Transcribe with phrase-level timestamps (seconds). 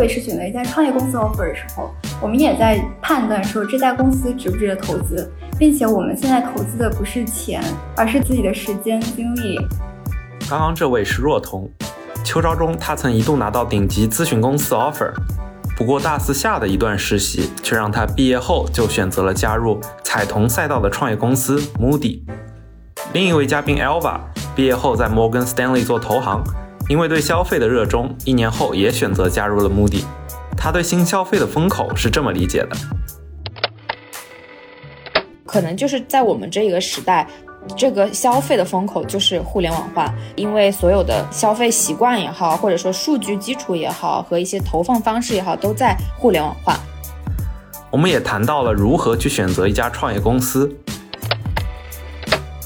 [0.00, 7.62] 别是选择一家创业公司 offer 的时候，我们也在判断说这家公司值不值得投资，并且我们现在投资的不是钱，
[7.94, 9.58] 而是自己的时间精力。
[10.48, 11.70] 刚刚这位是若彤，
[12.24, 15.12] 秋招中他曾一度拿到顶级咨询公司 offer，
[15.76, 22.22] 不过大四下的一段实习却让他毕业后就选择了加入彩童赛道的创业公司 Moody。
[23.12, 24.18] 另一位嘉宾 Elva
[24.56, 26.42] 毕业后在 Morgan Stanley 做投行，
[26.90, 30.02] 因为对消费的热衷，一年后也选择加入了 Moody。
[30.56, 32.70] 他对新消费的风口是这么理解的：
[35.46, 37.28] 可能就是在我们这一个时代，
[37.76, 46.76] 这个消费的风口就是互联网化，因为所有的消费习惯也好，或者说数据基础也好，和一些投放方式也好，都在互联网化。
[47.88, 50.68] 我们也谈到了如何去选择一家创业公司。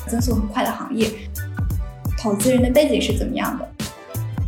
[0.06, 1.10] 增速很快的行业，
[2.18, 3.68] 投资人的背景是怎么样的？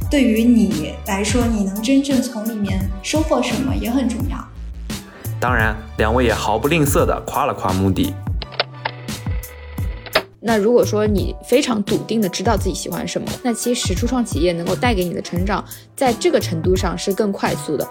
[0.08, 4.38] 对于你来说，你能真正从里面收获什么也很重要。
[5.40, 8.14] 当然，两位也毫不吝啬地夸了夸目的。
[10.40, 15.64] 那如果说你非常笃定的知道自己喜欢什么，那其实初创企业能够带给你的成长，
[15.96, 17.86] 在这个程度上是更快速的。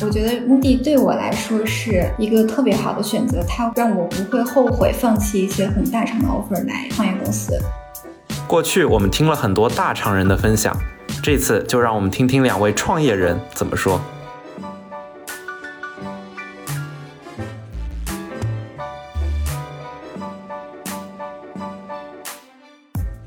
[0.00, 7.60] 我觉得目的对我来说是一个特别好的选择，它让我不会后悔放弃一些很大厂的 offer 来创业公司。
[8.46, 10.76] 过去我们听了很多大厂人的分享，
[11.22, 14.00] 这次就让我们听听两位创业人怎么说。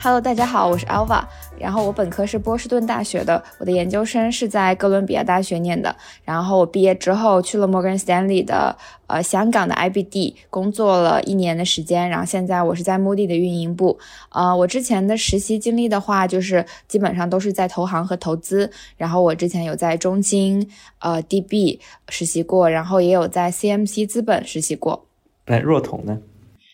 [0.02, 1.24] Hello，大家好，我是 Alva。
[1.60, 5.96] 然后我本科是波士顿大学的，我的研究生是在哥伦比亚大学念的。
[6.24, 8.76] 然后我毕业之后去了 Morgan Stanley 的
[9.08, 12.10] 呃香港的 IBD 工作了一年的时间。
[12.10, 13.98] 然后现在我是在 Moody 的运营部。
[14.30, 18.72] 呃，我之前的实习经历的话，就是基本上都是在投行和投资。
[18.96, 20.70] 然后我之前有在中金、
[21.00, 21.80] 呃 DB
[22.10, 25.06] 实习过，然后也有在 CMC 资本实习过。
[25.46, 26.18] 那若彤呢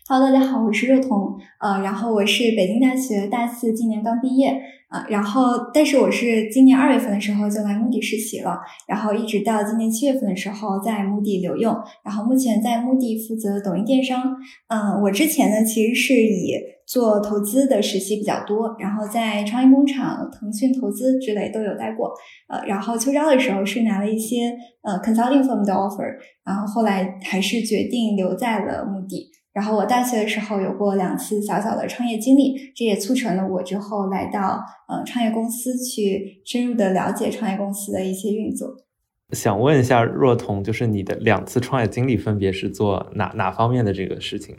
[0.06, 4.50] ？Hello，大家好，我是热彤，呃，然后我是北京大学大四，今年刚毕业，
[4.90, 14.22] 啊，然后但是我是今年二月份的时候就来目的实习了，然后一直到今年七月份的时候在目的留用，然后目前在目的负责抖音电商，
[14.68, 16.54] 嗯，我之前呢其实是以
[16.86, 22.12] 做投资的实习比较多，然后在创业工厂、腾讯投资之类都有待过，
[22.50, 26.14] 呃，然后秋招的时候是拿了一些呃 consulting firm 的 offer，
[26.46, 29.30] 然后后来还是决定留在了目的。
[29.54, 38.76] 然后我大学的时候有过两次小小的创业经历，这也促成了我之后来到呃创业公司去深入的了解创业公司的一些运作。
[39.32, 44.56] 想问一下若彤，就是你的两次创业经历分别是做哪哪方面的这个事情？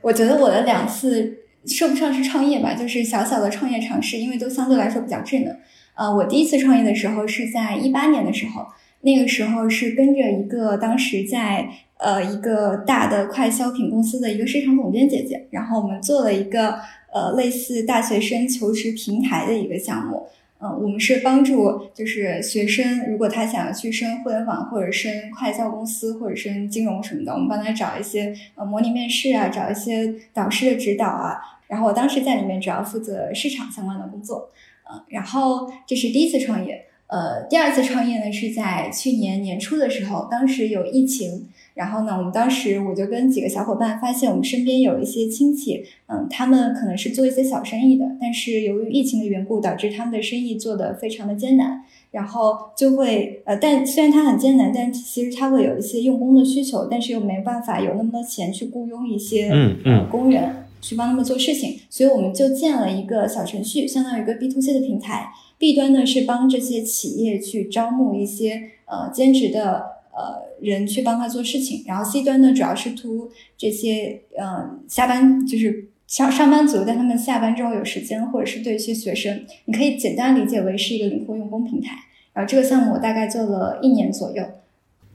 [0.00, 5.52] 我觉得我的两次说不上是创业吧，就是小小的创业尝试，因为都相对来说比较智能。
[5.96, 8.64] 呃，我第一次创业的时候是在一八年的时候，
[9.00, 11.68] 那个时候是跟着一个当时在。
[12.00, 16.80] 呃，一个大的快消品公司的一个市场总监姐姐，然后我们做了一个
[17.12, 20.26] 呃类似大学生求职平台的一个项目。
[20.62, 31.38] 嗯，我们是帮助就是学生，如果他想要去升互联网或者升快销公司或者升金融什么的，我们帮他找一些呃模拟面试啊，找一些导师的指导啊。
[31.66, 34.50] 然后我当时在里面主要负责市场相关的工作。
[34.90, 36.86] 嗯，然后这是第一次创业。
[37.08, 41.48] 呃，第二次创业呢是在去年年初的时候，当时有疫情。
[41.74, 51.82] 然后呢，我们当时我就跟几个小伙伴发现，我们身边有一些亲戚，嗯，他们可能是做一些小生意的，但是由于疫情的缘故，导致他们的生意做得非常的艰难。
[52.10, 60.42] 然后就会，呃，但虽然他很艰难，但其实他会有一些用工的需求，但是又没办法有那么多钱去雇佣一些嗯嗯工人
[60.80, 65.28] 去帮他们做事情，所以我们就建了一个小程序，相当于一个 B to C 的平台。
[65.56, 69.99] B 端呢是帮这些企业去招募一些呃兼职的。
[70.20, 81.96] 呃，人去帮他做事情，然后 C 端呢，主要是图这些嗯下班就是上上班族，在他们下班之后有时间，或者是对一些学生，你可以简单理解为是一个灵活用工平台。
[82.32, 84.44] 然后这个项目我大概做了一年左右。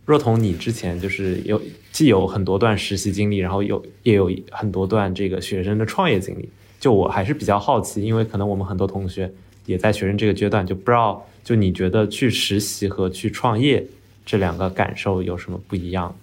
[0.05, 6.49] 若彤，你之前就是有既有很多段实习经历，然后有也有很多段这个学生的创业经历。
[6.79, 9.31] 就我还是比较好奇，因为可能我们很多同学
[9.65, 13.83] 也在学生这个阶段，就不知道就你觉得去实习和去创业。
[14.25, 16.13] 这两个感受有什么不一样？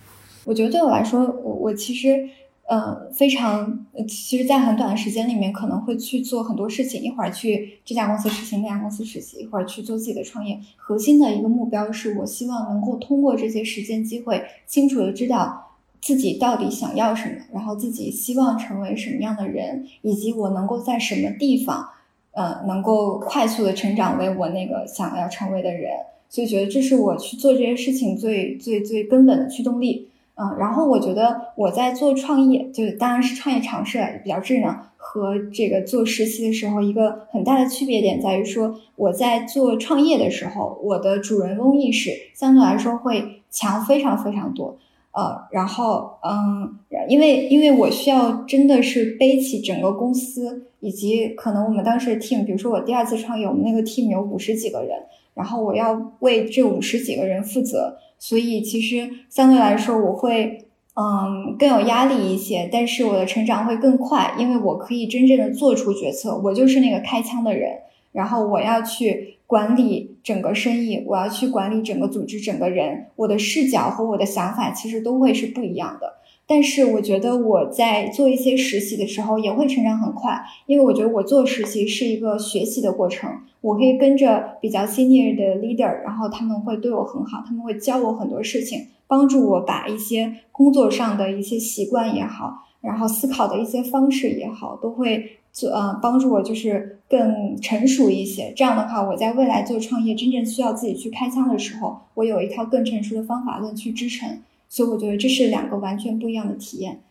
[0.45, 2.29] 我觉得对我来说，我我其实
[2.67, 7.01] 呃非常，其实，在很短的时间里面，可能会去做很多事情。
[7.01, 10.59] 一会儿去这家公司实习，那家公司实习，一会儿去做自己的创业。
[10.77, 21.89] 核心的一个目标是我希望能够通过这些时间机会，清楚的知道自己到底想要什么，然后自己希望成为什么样的人，以及我能够在什么地方
[22.33, 25.93] 呃，能够快速的成长为我那个想要成为的人。
[26.33, 30.09] 所以觉得这是我去做这些事情最最最根本的驱动力。
[30.35, 44.79] 嗯，然后我觉得我在做创业，就当然是创业尝试比较智能，和这个做实习的时候一个很大的区别点在于说，我在做创业的时候，我的主人翁意识相对来说会强非常非常多。
[45.11, 54.97] 呃，然后嗯，因为因为我需要真的是背起整个公司，以及可能我们当时的 team，比如说我第二次创业，我们那个 team 有五十几个人，
[55.35, 57.99] 然后我要为这五十几个人负责。
[58.19, 67.71] 所以其实相对来说，我会嗯更有压力一些，但是我的成长会更快，因为我可以真正的做出决策，我就是那个开枪的人，
[68.13, 76.15] 然后我要去管理整个生意，我要去管理整个组织、整个人，我的视角和我的想法其实都会是不一样的。
[76.47, 83.31] 但是我觉得我在做一些实习的时候也会成长很快，因为我觉得我做实习是一个学习的过程，
[83.61, 98.53] 我可以跟着比较 senior 的 leader，然后他们会对我很好，他们会教我很多事情，帮助我把一些工作上的一些习惯也好，然后思考的一些方式也好，都会做呃帮助我就是更成熟一些。
[98.55, 104.41] 这样的话，我在未来做创业真正需要自己去开枪的时候，我有一套更成熟的方法论去支撑。
[104.73, 107.03] 所以我觉得这是两个完全不一样的体验。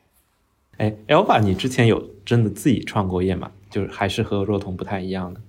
[0.78, 3.52] 哎，Elva，你之前有真的自己创过业吗？
[3.69, 5.40] 就是还是和若彤不太一样的。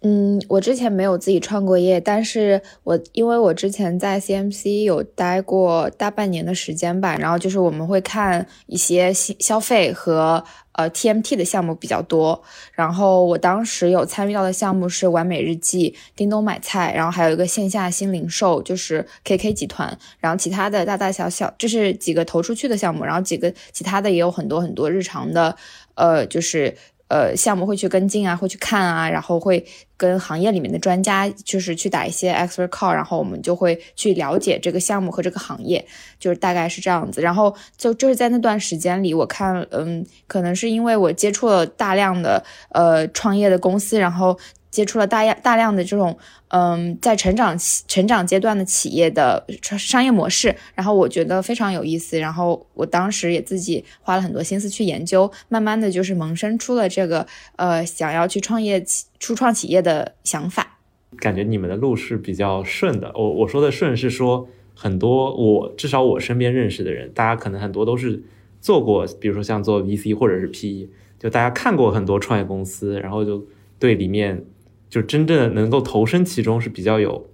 [0.00, 12.40] 嗯，我之前没有自己创过业，但是我因为我之前在 CMC 有待过大半年的时间吧，然后就是我们会看一些消消费和呃 TMT 的项目比较多，
[12.74, 25.56] 然后我当时有参与到的项目是完美日记、叮咚买菜，然后还有一个线下新零售，就是 KK 集团，然后其他的大大小小就是几个投出去的项目，然后几个其他的也有很多很多日常的，
[25.96, 26.76] 呃，就是。
[27.08, 29.64] 呃，项目会去跟进啊，会去看啊，然后会
[29.96, 35.84] 跟行业里面的专家，就是去打一些 expert call，然后我们就会去了解这个项目和这个行业，
[36.18, 37.20] 就是大概是这样子。
[37.20, 44.38] 然后就就是在那段时间里，我看，嗯，可能是因为我接触了大量的呃创业的公司，然后。
[44.70, 46.16] 接触了大大量的这种，
[46.50, 47.54] 嗯，在成长
[47.86, 58.82] 成长阶段的企业的商业模式，然后我觉得非常有意思，然后我当时也自己花了很多心思去研究，慢慢的就是萌生出了这个呃想要去创业
[59.18, 60.78] 初创企业的想法。
[61.18, 68.22] 感觉你们的路是比较顺的，我我说的顺是说很多我至少我身边认识的人，大家可能很多都是
[68.58, 73.44] 做过，比如说像做 VC 或者是 PE，就大家看过很多创业公司，然后就
[73.78, 74.46] 对里面。
[74.88, 77.28] 就真正能够投身其中是比较有，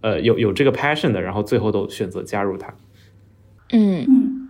[0.00, 2.74] 呃，有有这个 passion 的，然后最后都选择加入它。
[3.70, 4.48] 嗯嗯。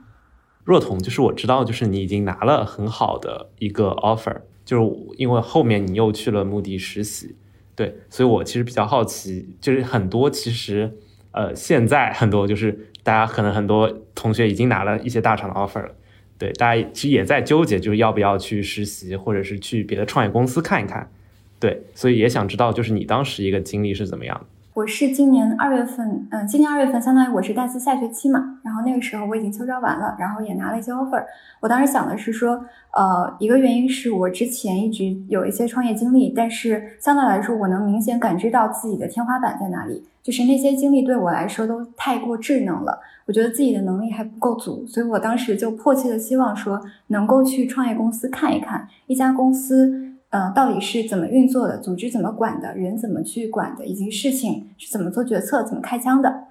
[0.65, 7.37] 若彤，就是我知道，就是你已经拿了很好的一个 offer，就是因为后面你又去了穆迪实习，
[7.77, 10.99] 对，所以我其实比较好奇，就是很多其实，
[11.31, 15.95] 呃，现在很多就是大家可能很多同学已经拿了一些大厂的 offer 了，
[16.37, 21.13] 对，大家其实也在纠结，就是要不要去实习，或者是去别的创业公司看一看。
[21.59, 24.47] 对，所以也想知道，就是你当时一个经历是怎么样的？
[24.75, 31.25] 我是今年二月份，嗯，今年二月份相当于我是大四下学期嘛，然后那个时候我已经秋招完了，然后也拿了一些 offer。
[31.61, 32.63] 我当时想的是说，
[32.93, 50.06] 呃，一个原因是我之前一直有一些创业经历，但是相对来说，我能明显感知到自己的天花板在哪里，就是那些经历对我来说都太过智能了，我觉得自己的能力还不够足，所以我当时就迫切的希望说，能够去创业公司看一看，一家公司。
[50.31, 51.79] 嗯，到底是怎么运作的？
[51.79, 52.75] 组织怎么管的？
[52.77, 53.87] 人怎么去管的？
[53.87, 56.45] 以及事情是怎么做决策、怎么开枪的？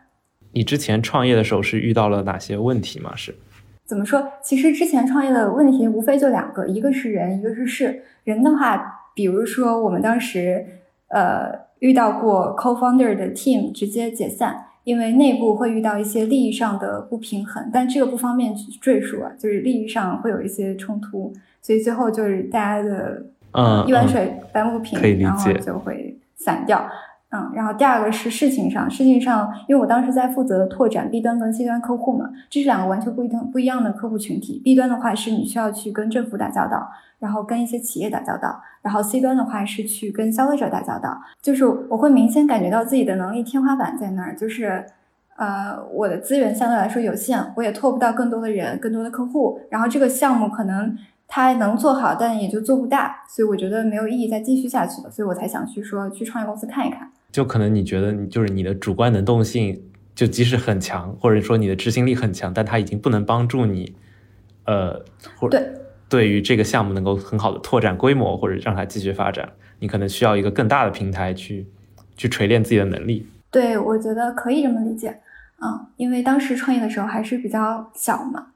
[0.54, 3.14] 你之前创业的时候是遇到了哪些问题吗？
[3.16, 3.36] 是
[3.86, 4.26] 怎么说？
[4.42, 8.02] 其实之前创业的问题无非就两个，一个是人，一个是事。
[8.24, 8.82] 人的话，
[9.14, 10.66] 比如说我们当时
[11.10, 23.26] 呃遇到过 co-founder 的 team 直接解散，因为内部会遇到一些利益上的不平衡，但这个不方便赘述啊，就是利益上会有一些冲突，所以最后就是大家的。
[23.56, 26.86] 嗯，一碗水搬不平，然后就会散掉。
[27.32, 34.62] 嗯，然后第二个是事情上，事情上，因为我当时在负责拓展 B 端跟 C 端客户嘛，这是两个完全不一样不一样的客户群体。
[34.64, 36.88] B 端的话是你需要去跟政府打交道，
[37.20, 41.20] 然后跟一些企业打交道，然后 C 端的话是去跟消费者打交道。
[41.42, 44.86] 就是我会明显感觉到自己的能力天花板在那儿，就是
[45.36, 50.96] 呃，我的资源相对来说有限，我也拓不到更多的人、更多的客户，然后这个项目可能。
[51.28, 57.12] 他能做好，但也就做不大，所以我觉得没有意义再继续下去了，所以我才想去说去创业公司看一看。
[57.32, 59.82] 就可能你觉得你就是你的主观能动性，
[60.14, 63.96] 就即使很强，或者说你的执行力很强，但它已经不能帮助你，
[64.66, 65.04] 呃，
[65.36, 65.74] 或对
[66.08, 71.68] 对于这个项目能够很好的拓展规模或者让它继续发展，你可能需要一个更大的平台去
[72.16, 73.28] 去锤炼自己的能力。
[73.52, 75.20] 对，我觉得可以这么理解，
[75.62, 78.48] 嗯，因为当时创业的时候还是比较小嘛，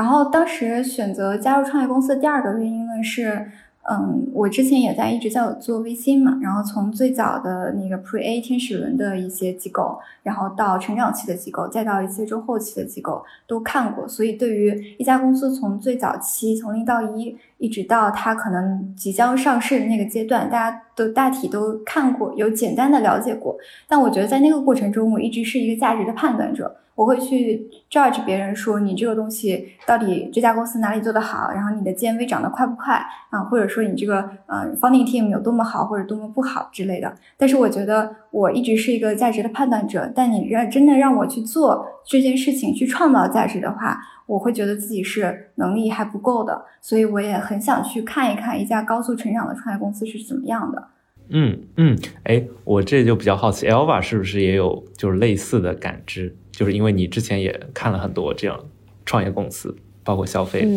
[0.00, 3.50] 然后当时选择加入创业公司的第二个原因呢是。
[3.90, 23.56] 嗯，我之前也在一直在做 VC 嘛，然后从最早的那个 Pre A 天使轮的一些机构，然后到成长期的机构，再到一些中后期的机构都看过，所以对于一家公司从最早期从零到一，一直到它可能即将上市的那个阶段，大家都大体都看过，有简单的了解过。
[23.88, 26.76] 但我觉得在那个过程中，我一直是一个价值的判断者。
[27.00, 37.10] 我会去 judge 别人说你这个东西到底这家公司哪里做得好，然后你的 GMV 涨得快不快啊，或者说你这个呃 founding team 有多么好或者多么不好之类的。
[37.38, 50.88] 但是我觉得我一直是一个价值的判断者，但你让真的让我去做这件事情去创造价值的话，我会觉得自己是能力还不够的，所以我也很想去看一看一家高速成长的创业公司是怎么样的。
[51.30, 56.36] 嗯嗯，哎，我这就比较好奇，Elva 是不是也有就是类似的感知？
[56.60, 58.68] 就是因为你之前也看了很多这样
[59.06, 59.74] 创业公司，
[60.04, 60.68] 包括消费。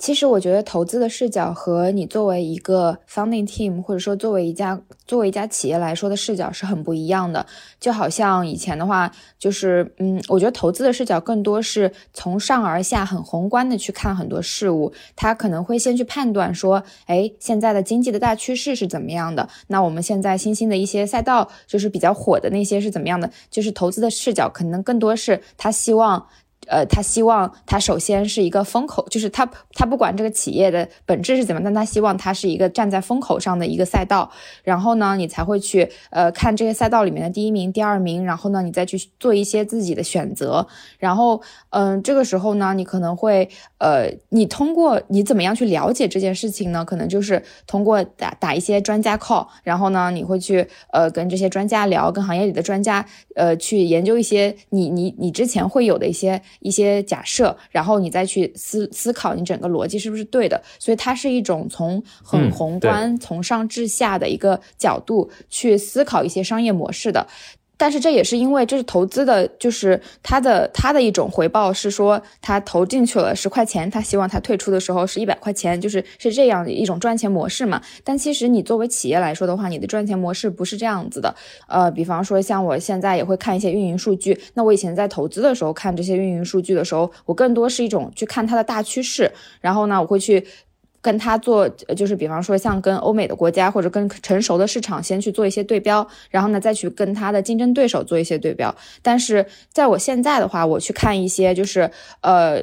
[0.00, 7.44] 其实我觉得投资的视角和你作为一个 founding team，或者说作为一家作为一家企业来说的视角是很不一样的。
[7.78, 19.46] 就好像以前的话，就是嗯，我觉得投资的视角更多是从上而下很宏观的去看很多事物，他可能会先去判断说，哎，现在的经济的大趋势是怎么样的？
[19.66, 23.30] 那我们现在新兴的一些赛道，就是比较火的那些是怎么样的？
[23.50, 26.26] 就是投资的视角可能更多是他希望。
[26.70, 34.30] 呃，他希望他首先是一个风口，就是他他不管这个企业的本质是怎么，但他希望它是一个站在风口上的一个赛道。
[34.62, 40.64] 然后呢，你才会去呃看这些赛道里面的第一名、第二名，然后呢，你再去做一些自己的选择。
[40.96, 43.48] 然后，嗯，这个时候呢，你可能会
[43.78, 46.84] 呃，你通过你怎么样去了解这件事情呢？
[46.84, 56.40] 可能就是通过打打一些专家 call，然后呢，你会去呃跟这些专家聊，跟行业里的专家呃去研究一些你你你之前会有的一些。
[56.60, 67.26] 一些假设，然后你再去思思考你整个逻辑是不是对的，所以它是一种从很宏观、从上至下的一个角度去思考一些商业模式的。
[67.80, 77.80] 但是这也是因为这是投资的，就是他的他的一种回报是说他投进去了十块钱，他希望他退出的时候是一百块钱，就是是这样的一种赚钱模式嘛。
[78.04, 81.34] 但其实你作为企业来说的话，你的赚钱模式不是这样子的。
[81.68, 89.32] 呃，比方说像我现在也会看一些运营数据，那我以前在投资的时候看这些运营数据的时候，我更多是一种去看它的大趋势，
[89.62, 90.44] 然后呢，我会去。
[91.02, 98.74] 跟他做，就是比方说像跟欧美的国家或者跟成熟的市场先去做一些对标，然后呢再去跟他的竞争对手做一些对标。
[99.02, 101.90] 但是在我现在的话，我去看一些就是
[102.20, 102.60] 呃，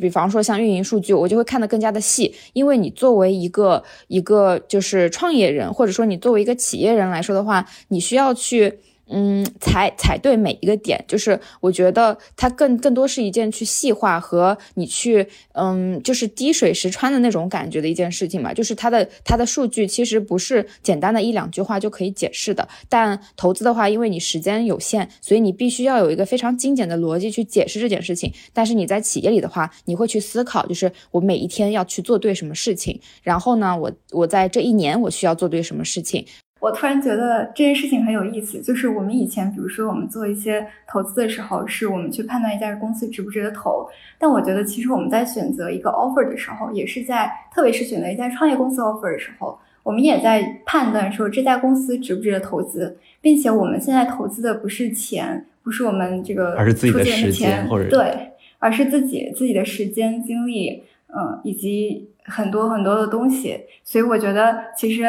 [0.00, 8.80] 比方说像运营数据，我就会看得更加的细，因为你作为一个一个就是创业人，或者说你作为一个企业人来说的话，你需要去。
[9.10, 18.52] 嗯，踩踩对每一个点，就是我觉得它更更多是一件去细化和你去，嗯，就是滴水石穿的那种感觉的一件事情嘛。
[18.52, 22.68] 就是它的它的数据其实不是简单的一两句话就可以解释的。
[22.88, 28.32] 但投资的话，因为你时间有限，所以你必须要有一个非常精简的逻辑去解释这件事情。
[28.52, 36.26] 但是你在企业里的话，你会去思考，就是我每一天要去做对什么事情，然后呢，我我在这一年我需要做对什么事情。
[36.60, 43.88] 我突然觉得这件事情很有意思，就是我们以前，比如说我们做一些投资的时候，是我们去判断一家公司值不值得投。
[44.18, 63.60] 但我觉得，其实我们在选择一个 offer 的时候，也是在，特别是选择一家创业公司 offer 的时候，我们也在判断说这家公司值不值得投资，并且我们现在投资的不是钱，不是我们这个而是自己的时间，或者对，而是自己自己的时间、精力，嗯，以及很多很多的东西。
[63.84, 65.04] 所以我觉得，其实。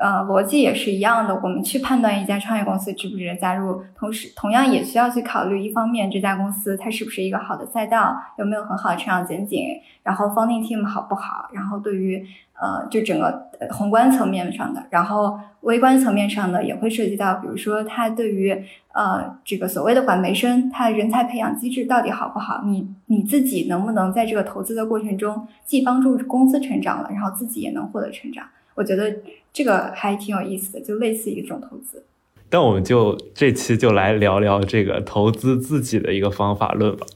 [0.00, 1.34] 呃，逻辑也是一样的。
[1.42, 9.60] 我们去判断一家创业公司值不值得加入，同时同样也需要去考虑，一方面这家公司它是不是一个好的赛道，有没有很好的成长前景，
[10.04, 12.24] 然后 founding team 好不好，然后对于
[12.60, 18.52] 呃就整个宏观层面上的，然后微观层面上的也会涉及到，比如说它对于
[18.92, 28.44] 呃这个所谓的管培生，它人才培养机制到底好不好，你你自己能不能在这个投资的过程中，既帮助公司成长了，然后自己也能获得成长。
[28.74, 29.12] 我觉得
[29.52, 32.04] 这个还挺有意思的，就类似一种投资。
[32.48, 37.06] 但我们就这期就来聊聊这个投资自己的一个方法论吧。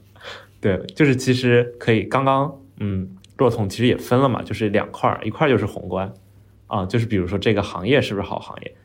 [0.61, 6.13] 对，就是其实可以刚刚嗯，若彤其实也分了嘛，就是两块儿，一块儿就是宏观
[6.67, 8.75] 啊，就是比如说这个行业是不是好行业。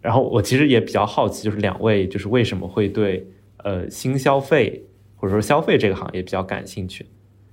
[0.00, 3.26] 然后我其实也比较好奇，就是两位就是为什么会对
[3.58, 4.84] 呃新消费
[5.16, 7.06] 或者说消费这个行业比较感兴趣？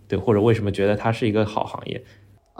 [0.07, 2.03] 对，或者为什么觉得它是一个好行业？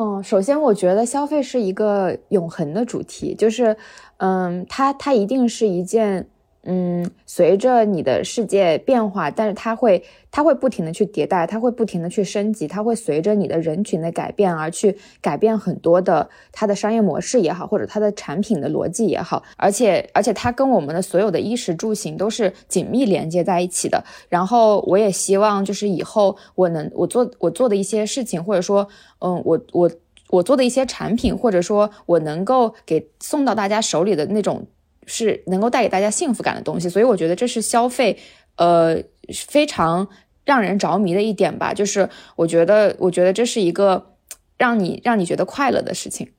[0.02, 3.76] 嗯，首先我觉得消费是一个永恒的主题，就是，
[4.18, 6.28] 嗯，它它一定是一件。
[6.72, 24.04] 嗯，随着你的世界变化，但是它会，它会不停的去迭代，它会不停的去升级，它会随着你的人群的改变而去改变很多的它的商业模式也好，或者它的产品的逻辑也好，而且，而且它跟我们的所有的衣食住行都是紧密连接在一起的。
[24.30, 28.88] 然后，我也希望就是以后我能我做我做的一些事情，或者说，
[29.22, 29.90] 嗯，我我
[30.30, 34.68] 我做的一些产品，或者说我能够给送到大家手里的那种。
[35.10, 38.16] 是能够带给大家幸福感的东西，所以我觉得这是消费，
[38.58, 39.04] 呃，
[39.48, 40.08] 非常
[40.46, 41.74] 让人着迷的一点吧。
[41.74, 44.14] 就是我觉得，我觉得这是一个
[44.56, 46.30] 让你让你觉得快乐的事情。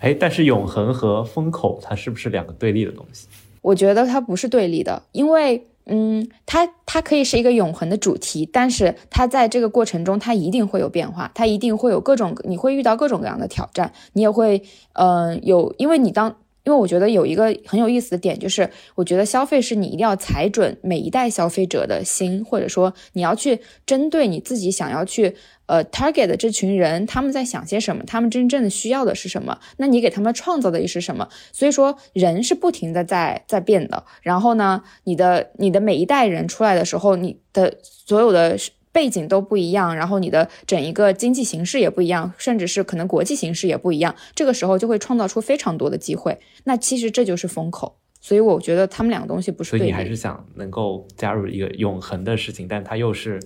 [0.00, 3.28] 哎，但是永恒和风口，它是不是两个对立的东西？
[3.62, 14.62] 我觉得它不是对立的，因为，嗯，它它可以是一个永恒的主题，但是它在这个过程中，它一定会有变化，它一定会有各种，你会遇到各种各样的挑战，你也会，
[14.94, 16.36] 嗯，有，因为你当。
[16.66, 31.28] 因为我觉得有一个很有意思的点，就是我觉得消费是你一定要踩准每一代消费者的心，或者说你要去针对你自己想要去呃 target 的这群人，他们在想些什么，他们真正的需要的是什么，那你给他们创造的又是什么？
[31.52, 34.04] 所以说人是不停的在在变的。
[34.20, 38.58] 然后呢，你的你的每一代人出来的时候，你的所有的。
[38.96, 46.38] 背景都不一样，然后你的整一个经济形势也不一样，甚至是可能国际形势也不一样，这个时候就会创造出非常多的机会。
[46.64, 49.68] 那其实这就是风口，所以我觉得他们两个东西不是。
[49.68, 53.38] 所以你还是想能够加入一个永恒的事情，但它又是，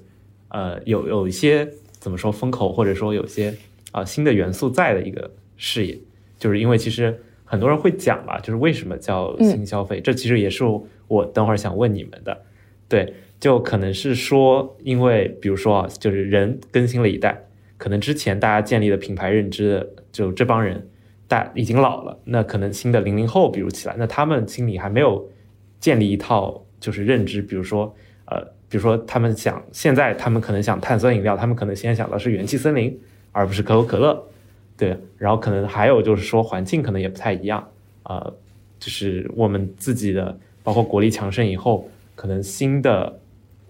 [0.50, 3.52] 呃，有有一些怎么说风口，或者说有些
[3.90, 5.98] 啊新的元素在的一个事业，
[6.38, 10.62] 就是因为其实很多人会讲吧，就是为什么叫新消费，这其实也是
[11.08, 12.40] 我等会儿想问你们的，
[12.88, 13.12] 对。
[13.40, 17.42] 就可能是说，因为比如说啊，就是人更新了一代，
[17.78, 20.86] 可能之前大家建立的品牌认知，就这帮人
[21.26, 25.26] 大已经老了，那可能新的零零后比如起来，那他们心里还没有
[25.80, 33.00] 建立一套就是认知，比如说呃，比如说他们想现在他们可能想碳酸饮料，他们可能先想到是元气森林，
[33.32, 34.22] 而不是可口可乐，
[34.76, 37.66] 对，然后可能还有就是说环境可能也不太一样，
[38.02, 38.34] 呃，
[38.78, 43.18] 就是我们自己的包括国力强盛以后，可能新的。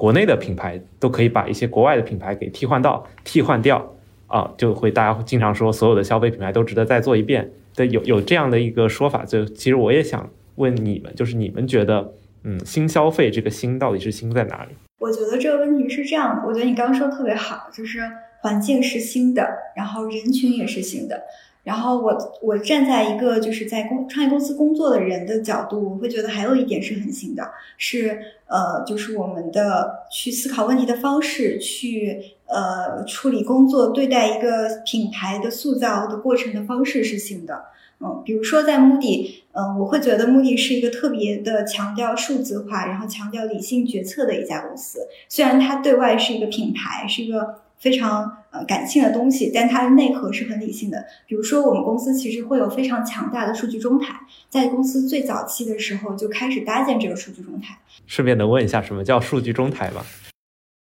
[0.01, 3.95] 国内的品牌都可以把一些国外的品牌给替换到替换掉
[4.29, 9.27] 啊，就会大家经常说所有的消费品牌都值得再做一遍对，有有这样的一个说法。
[9.27, 14.71] 就其实我也想问你们，就是你们觉得，嗯，新消费这个新到底是新在哪里？
[15.01, 18.01] 我觉得这个问题是这样，我觉得你刚刚说特别好，就是
[18.41, 21.25] 环境是新的，然后人群也是新的。
[21.63, 37.67] 然后我我站在一个就是在公创业公司工作的人的角度，我会觉得还有一点是很新的，是呃，就是我们的去思考问题的方式，去呃处理工作、对待一个品牌的塑造的过程的方式是新的。
[38.01, 45.01] 嗯，比如说在目的，嗯，我会觉得目的是一个特别的强调数字化，然后强调理性决策的一家公司。
[45.29, 47.61] 虽然它对外是一个品牌，是一个。
[47.81, 51.05] 非常呃感性的东西，但它的内核是很理性的。
[51.27, 57.79] 比如说，我们公司其实会有非常强大的数据中台，在公司最早期的时候就开始搭建这个数据中台。
[58.07, 60.05] 顺便能问一下，什么叫数据中台吗？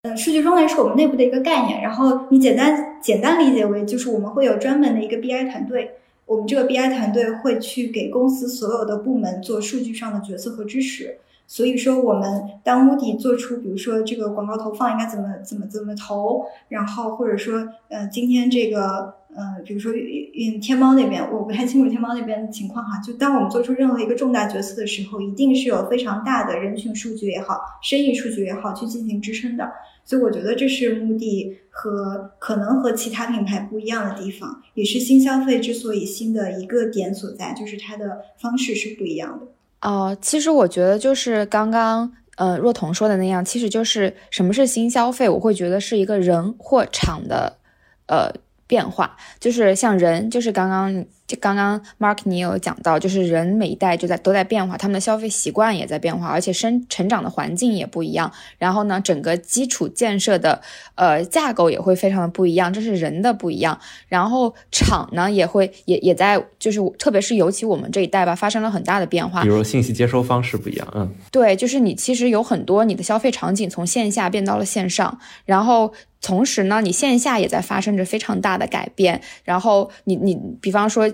[0.03, 5.91] 嗯，数据中台是我们内部的一个概念，然后你简单简单理解为就是我们会有专门的一个 BI 团队，
[6.27, 11.17] 我们这个 BI 团队会去给公司所有的部门做数据上的决策和支持。
[11.47, 22.99] 所以说，我们当目的做出，比如说这个广告投放应该怎么怎么怎么投，然后或者说，呃，今天这个，呃，比如说运天猫那边，我不太清楚天猫那边的情况哈。
[23.01, 29.71] 就当我们做出任何一个重大决策的时候，一定是有非常大的人群数据也好，生意数据也好去进行支撑的。
[30.07, 39.47] 所以我觉得这是目的和可能和其他品牌不一样的地方，也是新消费之所以新的一个点所在，就是它的方式是不一样的。
[39.85, 47.59] 哦，其实我觉得就是刚刚呃若彤说的那样，其实就是什么是新消费，我会觉得是一个人或场的
[48.07, 48.33] 呃
[48.67, 51.05] 变化，就是像人，就是刚刚。
[51.27, 58.31] 就刚刚 Mark 你有讲到，就是人每一代就在都在变化，他们的消费习惯也在变化，而且生成长的环境也不一样。
[58.59, 60.61] 然后呢，整个基础建设的
[60.97, 63.81] 呃架构也会非常的不一样，这是人的不一样。
[64.07, 69.41] 然后厂呢也会也也在就是特别是尤其我们这一代吧，发生了很大的变化。
[69.43, 75.91] 比如信息接收方式不一样，嗯，对，就是你其实有很多你的消费场景从线下变到了线上，然后
[76.25, 79.21] 同时呢，你线下也在发生着非常大的改变。
[79.45, 81.09] 然后你你比方说。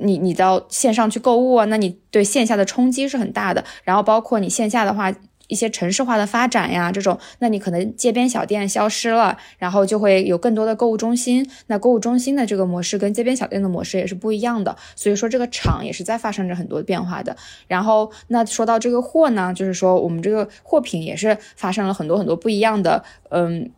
[0.00, 3.64] 你你到线上去购物啊，那你对线下的冲击是很大的。
[3.82, 5.12] 然后包括你线下的话，
[5.48, 11.44] 一些城市化的发展呀，这种，那你可能街边小店消失了，然后就会有更多的购物中心。
[11.66, 17.36] 那购物中心的这个模式跟街边小店的模式也是不一样的，所以说这个厂也是在发生着很多变化的。
[17.66, 23.68] 然后，那说到这个货呢，就是说我们这个货品也是发生了很多很多不一样的，嗯。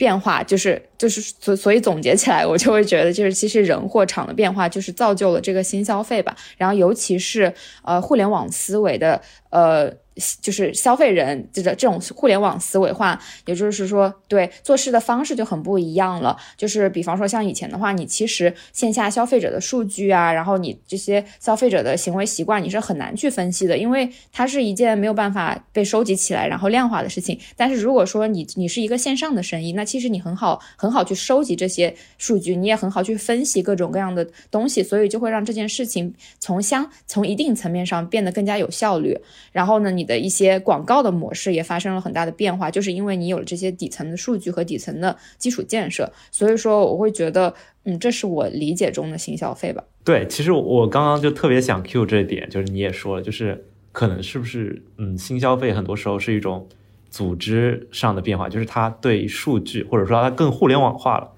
[0.00, 6.34] 变化就是就是所所以总结起来，我就会觉得就是其实人货场的变化就是造就了这个新消费吧。
[6.56, 9.92] 然后尤其是呃互联网思维的呃。
[10.40, 16.36] 就是消费人这个这种互联网思维化，也就是说，对做事的方式就很不一样了。
[16.56, 27.38] 就是比方说，像以前的话，你其实线下消费者的数据啊，然后你这些消费者的行为习惯，你是很难去分析的，因为它是一件没有办法被收集起来然后量化的事情。
[27.56, 39.18] 但是如果说你你是一个线上的生意，那其实你很好很好去收集这些数据，你也很好去分析各种各样的东西，所以就会让这件事情从相从一定层面上变得更加有效率。
[39.52, 40.09] 然后呢，你。
[40.10, 49.84] 的一些广告的模式也发生了很大的变化，就是因为你有了这些底层的数据和底层的基础建设，所以说我会觉得，嗯，这是我理解中的新消费吧。
[50.02, 56.66] 对，其实我刚刚就特别想 Q 这一点，就是你也说了，就是可能是不是，嗯，新消费很多时候是一种
[57.08, 61.30] 组织上的变化，就是它对数据或者说它更互联网化了。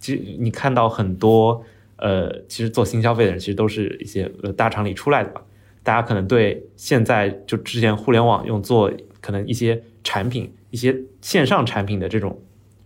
[0.00, 1.62] 其实你看到很多，
[1.96, 5.42] 呃，其实做新消费的人其实都是一些呃大厂里出来的吧。
[5.86, 12.36] 大家可能对现在就之前互联网用做可能一些产品、一些线上产品的这种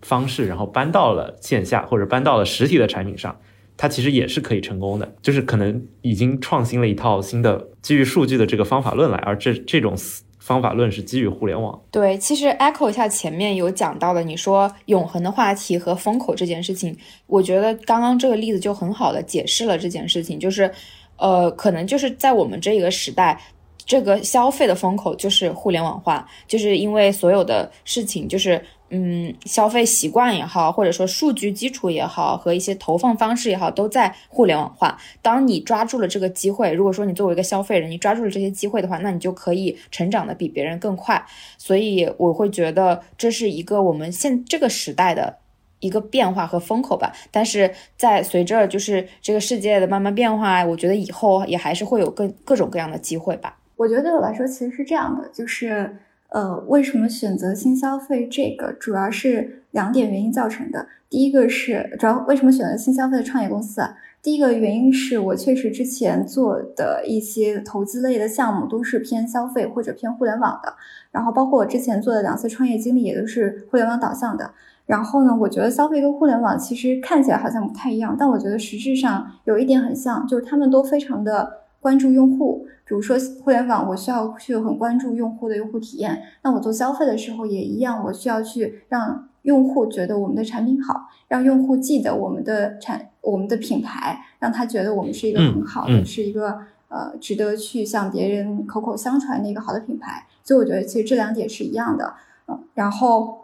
[0.03, 3.41] 方式，然后搬到了线下或者搬到了实体的产品上，
[3.79, 5.15] 它其实也是可以成功的。
[5.23, 9.95] 就是可能已经创新了一套新的基于数据的这个方法论来，而这这种
[10.39, 11.81] 方法论是基于互联网。
[11.91, 16.95] 对，其实 echo 一下前面有讲到的，你说永恒的话题和风口这件事情，
[17.27, 20.71] 我觉得刚刚这个例子就很好的解释了这件事情，就是。
[21.21, 23.41] 呃，可能就是在我们这一个时代，
[23.85, 34.99] 这个消费的风口就是互联网化，就是因为所有的事情，就是嗯，消费习惯也好，或者说数据基础也好，和一些投放方式也好，都在互联网化。
[35.23, 41.25] 当你抓住了这个机会，如果说你作为一个消费人，你抓住了这些机会的话，那你就可以成长的比别人更快。
[41.59, 45.40] 所以我会觉得这是一个我们现这个时代的。
[45.81, 53.57] 一个变化和风口吧，但是在随着就是这个世界的慢慢变化，我觉得以后也还是会有各各种各样的机会吧。
[53.77, 55.97] 我觉得对我来说其实是这样的，就是
[56.29, 60.87] 呃，为什么选择新消费这个，主要是两点原因造成的。
[61.09, 63.97] 第一个是主要为什么选择新消费的创业公司啊？
[64.23, 70.75] 第一个原因是我确实之前做的一些投资类的项目都是偏消费或者偏互联网的，
[71.11, 74.53] 然后包括我之前做的两次创业经历也都是互联网导向的。
[74.91, 82.67] 然后呢，我觉得消费跟互联网其实看起来好像不太一样，但我觉得实质上有一点很像，就是他们都非常的关注用户。
[82.85, 100.27] 比如说互联网，我需要去很关注用户的用户体验，那我做消费的时候也一样，我需要去让用户觉得我们的产品好，让用户记得我们的产我们的品牌，让他觉得我们是一个很好的，是一个呃值得去向别人口口相传的一个好的品牌。
[100.43, 102.15] 所以我觉得其实这两点是一样的，
[102.49, 103.39] 嗯，然后。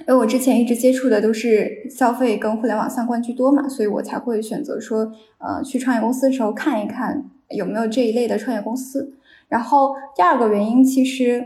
[0.00, 9.16] 因为我之前一直接触的都是消费跟互联网相关居多嘛，所以我才会选择说，呃，去创业公司的时候看一看有没有这一类的创业公司。
[9.48, 11.42] 然后第二个原因，其实，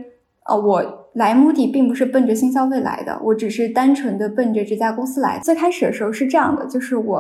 [0.47, 5.39] 呃，我来目的并不是奔着新消费来的，我只是单纯的奔着这家公司来。
[5.39, 7.19] 最开始的时候是这样的，就是我，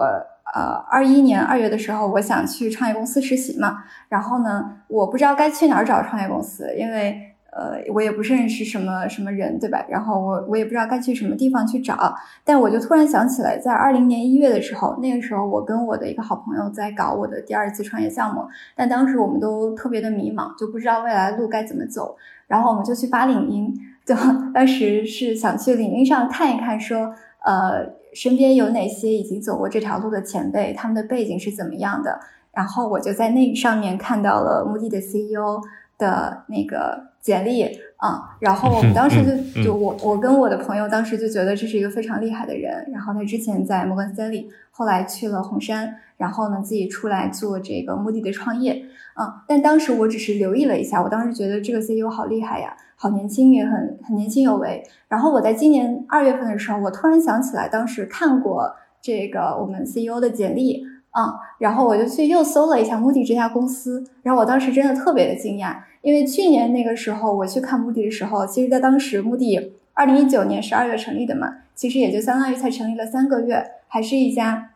[0.54, 7.20] 呃，二一年二月的时候，我想去创业公司实习嘛，然后呢，我不知道该去哪儿找创业公司，因为。
[7.58, 9.84] 呃，我也不认识什么什么人，对吧？
[9.88, 18.42] 然后我我也不知道该去什么地方去找，但我就突然想起来，在二零年一月的时候，那个时候我跟我的一个好朋友在搞我的第二次创业项目，
[18.76, 22.16] 但当时我们都特别的迷茫，就不知道未来路该怎么走，
[22.46, 23.74] 然后我们就去发领英，
[24.06, 24.14] 就
[24.54, 27.12] 当时是想去领英上看一看，说
[27.44, 32.20] 呃身边有哪些已经走过这条路的前辈，他们的背景是怎么样的，
[32.52, 35.60] 然后我就在那上面看到了目的的 CEO。
[35.98, 37.64] 的那个简历
[37.96, 39.22] 啊，然后我们当时
[39.54, 60.86] 就就我我跟我的朋友当时就觉得这是一个非常厉害的人，然后他之前在摩根斯坦利，后来去了红杉，然后呢自己出来做这个目的的创业啊，但当时我只是留意了一下，我当时觉得这个 CEO 好厉害呀，好年轻也很很年轻有为，然后我在今年二月份的时候，我突然想起来当时看过这个我们 CEO 的简历。
[61.10, 74.70] 啊，然后我就去又搜了一下目的这家公司，然后我当时真的特别的惊讶，因为去年那个时候我去看目的的时候，其实在当时目的二零一九年十二月成立的嘛，其实也就相当于才成立了三个月，还是一家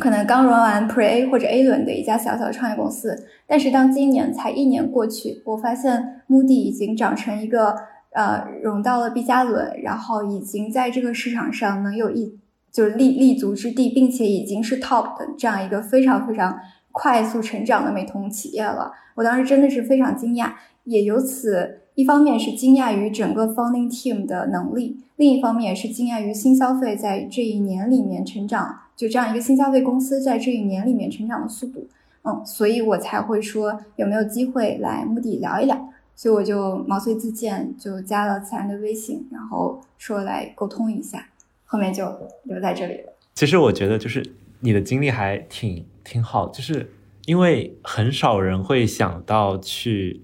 [0.00, 3.26] 可能刚融完 Pre A 或者 A 轮的一家小小的创业公司。
[3.46, 7.74] 但是当今年才一年过去，我发现目的已经长成一个。
[8.10, 12.36] 呃融到了 B 加轮，然后已经在这个市场上能有一
[12.72, 16.58] 就是立立足之地，并且已经是 top 的这样一个非常非常
[16.98, 18.92] 快速成长的美瞳企业了。
[19.14, 31.86] 我当时真的是非常惊讶，也由此一方面是惊讶于整个 founding team 的能力，另一方面也是惊讶于新消费在这一年里面成长，就这样一个新消费公司在这一年里面成长的速度。
[32.24, 41.24] 嗯，所以我才会说有没有机会来目的聊一聊，所以我就毛遂自荐，就加了自然的微信，然后说来沟通一下，
[41.64, 42.04] 后面就
[42.42, 43.12] 留在这里了。
[43.34, 44.24] 其实我觉得就是
[44.60, 46.90] 你的经历还挺挺好，就是
[47.26, 50.22] 因为很少人会想到去，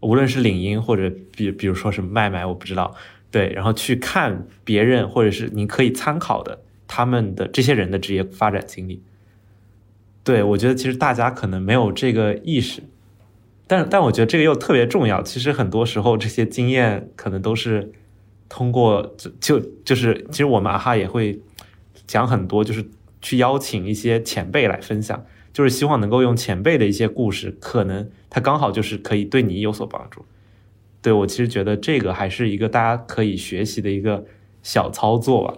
[0.00, 2.94] 无论是领英或者比比如说是麦麦，我不知道，
[3.30, 9.02] 对，然后去看别人或者是你可以参考的他们的这些人的职业发展经历。
[10.22, 12.82] 对，我觉得其实大家可能没有这个意识，
[13.66, 15.22] 但但我觉得这个又特别重要。
[15.22, 17.90] 其实很多时候这些经验可能都是
[18.50, 21.40] 通过就就就是，其实我们阿哈也会
[22.06, 22.84] 讲很多，就是
[23.22, 30.24] 去邀请一些前辈来分享，就是希望能够用前辈的一些故事，可能他刚好就是可以对你有所帮助。
[31.00, 34.24] 对我其实觉得这个还是一个大家可以学习的一个
[34.62, 35.54] 小操作吧。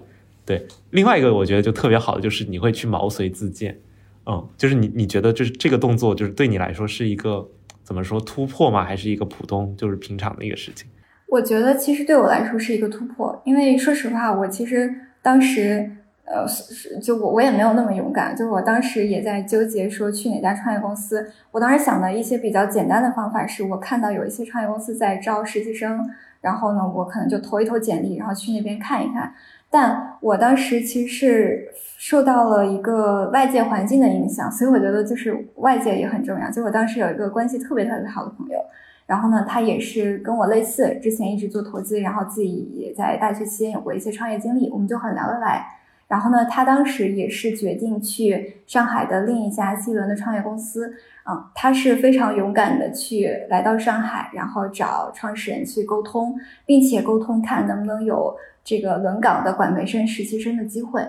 [0.46, 3.80] 对，另外一个我觉得就特别好的就是你会去毛遂自荐。
[4.26, 7.46] 嗯，就是你，你觉得就是这个动作，就是对你来说是一个
[7.82, 8.82] 怎么说突破吗？
[8.82, 10.88] 还是一个普通就是平常的一个事情？
[11.26, 15.90] 我觉得其实对我来说是一个突破，因为说实话，我其实当时
[16.26, 21.30] 呃是，就我我也没有那么勇敢，就我当时也在纠结说去哪家创业公司。
[21.50, 26.08] 我当时想的一些比较简单的方法是，我看到有一些创业公司在招实习生，
[26.40, 29.34] 然后呢，我可能就投一投简历，然后去那边看一看。
[29.70, 36.50] 但我当时其实是受到了一个外界环境的影响，所以我觉得就是外界也很重要。
[36.50, 38.58] 就我当时有一个关系特别特别好的朋友，
[39.04, 45.66] 然后呢，他也是跟我类似，之前一直做投资，然后自己也在大学期间有过一些创业经历，我们就很聊得来。
[46.08, 50.94] 然后呢，他当时也是决定去上海的另一家 C 轮的创业公司，
[51.28, 58.36] 嗯，他是非常勇敢的去来到上海，然后找创始人去沟通，并且沟通看能不能有。
[58.66, 61.02] 这个轮岗的管培生、实习生的机会，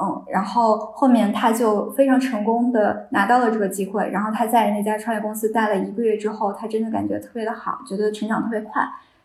[0.00, 8.82] 嗯，然后后面他就非常成功的拿到了这个机会，然后他在那家创业公司待了一个月之后，他真的感觉特别的好，觉得成长特别快，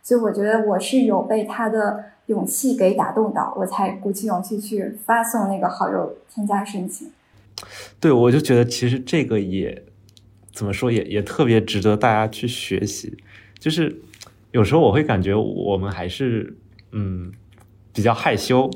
[0.07, 7.11] 所以我觉得我是有被他的勇气给打动到，我才鼓起勇气去发送那个好友添加申请。
[7.99, 9.83] 对，我就觉得其实这个也
[10.53, 13.17] 怎么说，也也特别值得大家去学习，
[13.59, 13.99] 就是
[14.51, 16.55] 有时候我会感觉我们还是
[16.93, 17.33] 嗯。
[17.93, 18.69] 比较害羞，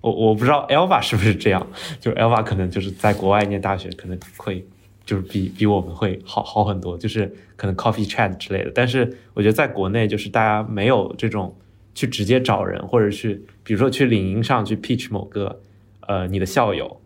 [0.00, 1.64] 我我不知道 Elva 是不是这样，
[2.00, 4.66] 就是 Elva 可能就是在国外念大学，可能会
[5.08, 8.70] 就是比比我们会好好很多，就是可能 coffee chat 之类的。
[8.74, 11.56] 但是我觉得在国内，就是大家没有这种
[11.94, 15.60] 去直接找人，或者去比如说去领英上去 pitch 某个
[16.00, 17.00] 呃你的校友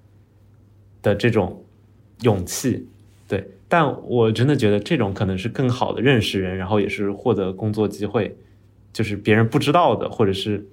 [1.01, 1.63] 的这种
[2.23, 2.89] 勇气，
[3.29, 3.47] 对。
[3.69, 8.37] 但我真的觉得这种可能是更好的认识人，然后也是获得工作机会，
[8.93, 10.67] 就是别人不知道的，或者是。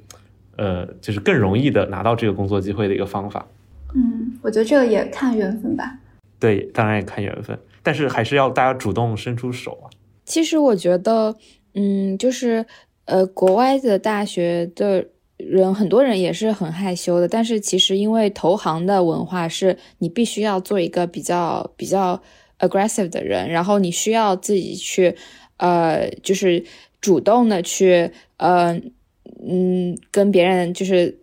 [0.57, 3.47] 呃，就是更容易的拿到这个工作机会的一个方法。
[3.95, 5.97] 嗯，我觉得这个也看缘分吧。
[6.39, 9.85] 对，当然也看缘分，但是还是要大家主动伸出手啊。
[10.25, 11.35] 其实我觉得，
[11.73, 12.65] 嗯，就是
[13.05, 15.05] 呃，国外的大学的
[15.37, 17.27] 人，很多人也是很害羞的。
[17.27, 22.21] 但是其实因为投行的文化是你必须要做一个比较比较
[22.59, 25.15] aggressive 的人，然后你需要自己去
[25.57, 26.63] 呃，就是
[27.01, 28.79] 主动的去呃。
[29.47, 31.17] 嗯，跟别人就是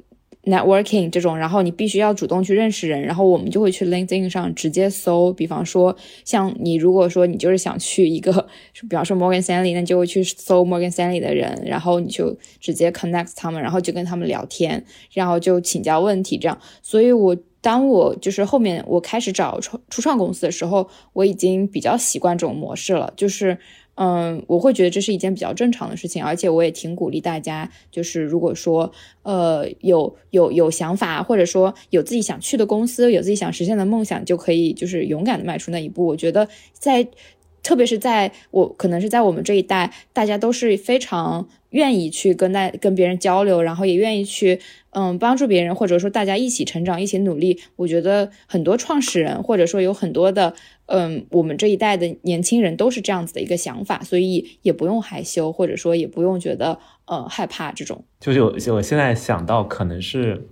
[0.47, 8.47] networking 这种，然后你必须要主动去认识人，然后我们就会去 LinkedIn 上直接搜，比方说像你如果说你就是想去一个，
[8.89, 16.57] 比方说 Morgan Stanley，那就会去搜 Morgan Stanley 的人，然后你就直接 connect 他们，然后就跟他们聊天，然后就请教问题这样。
[16.81, 23.59] 所以我当我就是后面我开始找初初创公司的时候，我已经比较习惯这种模式了，就是。
[23.97, 36.05] 嗯，我会觉得这是一件比较正常的事情，而且我也挺鼓励大家，就是如果说，呃，有有有想法，或者说有自己想去的公司，有自己想实现的梦想，就可以就是勇敢的迈出那一步。
[36.07, 37.09] 我觉得在，
[37.63, 44.61] 特别是在我可能是在我们这一代，大家都是非常愿意去跟大跟别人交流，然后也愿意去。
[44.99, 47.61] 嗯，帮助别人，或者说大家一起成长，一起努力。
[47.77, 50.55] 我觉得很多创始人，或者说有很多的，
[50.87, 58.03] 嗯，我们这一代的年轻人都是这样子的一个想法，所以也不用害羞，或者说也不用觉得呃害怕这种。
[58.21, 60.49] 就是我我现在想到，可能是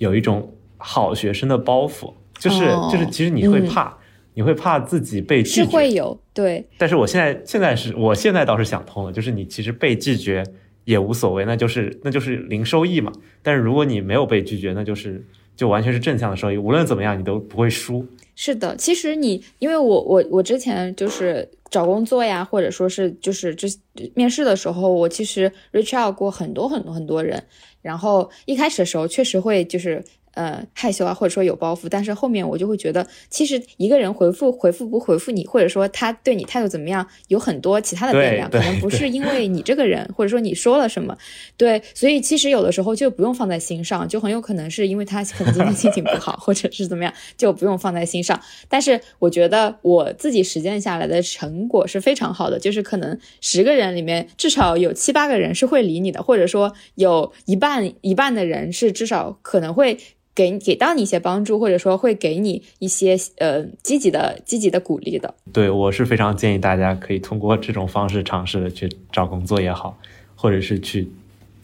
[0.00, 3.96] 有一种好学生的包袱，就是就是其实你会怕，
[4.34, 6.66] 你会怕自己被拒绝，是会有对。
[6.76, 10.42] 但是我现在现在是我现在倒是想通了，就是你其实被拒绝。
[10.84, 13.12] 也无所谓，那就是那就是零收益嘛。
[13.42, 15.24] 但是如果你没有被拒绝，那就是
[15.56, 18.06] 就完全是正向的收益，无论怎么样你都不会输。
[18.36, 23.68] 是的，其实你因为我我我之前就是找工作呀，或者说是就是这
[24.14, 27.42] 面试的时候，我其实 reach out 过很多很多很多人，
[27.82, 30.04] 然后一开始的时候确实会就是。
[30.34, 41.16] 呃，害羞啊，或者说有包袱，但是后面我就会觉得，其实一个人回复回复不回复你，或者说他对你态度怎么样，有很多其他的变量，可能不是因为你这个人，或者说你说了什么，
[41.56, 48.40] 对，所以其实有的时候就不用放在心上，就很有可能是因为他可能今天心情不好，或者是怎么样，就不用放在心上。
[48.68, 59.96] 但是我觉得我自己实践下来的成果是非常好的，就是可能十个人里面至少有七八个人是会理你的，或者说有一半一半的人是至少可能会。
[60.34, 65.32] 给给到你一些帮助，或者说会给你一些呃积极的积极的鼓励的。
[65.52, 69.96] 对我是非常建议大家可以通过这种方式尝试的去找工作也好，
[70.34, 71.08] 或者是去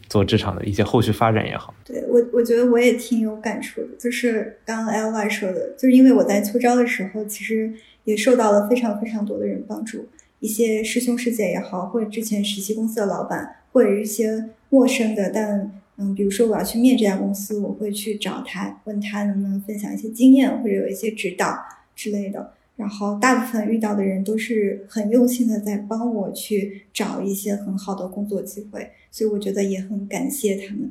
[0.07, 1.73] 做职场的一些后续发展也好。
[1.83, 7.73] 对我我觉得我也挺有感触的，就是刚刚 L Y 说的，就是因为我在秋招的时候，其实
[8.05, 10.07] 也受到了非常非常多的人帮助，
[10.39, 15.71] 一些师兄师姐也好，或者之前实习公司的老板，或者一些陌生的但。
[16.01, 21.55] 嗯，比如说我要去面这家公司，我会去找他，问他能不能分享一些经验，或者有一些指导
[21.95, 22.53] 之类的。
[22.75, 30.89] 然后大部分遇到的人都是很用心的在帮我去找一些很好的工作机会，所以我觉得也很感谢他们。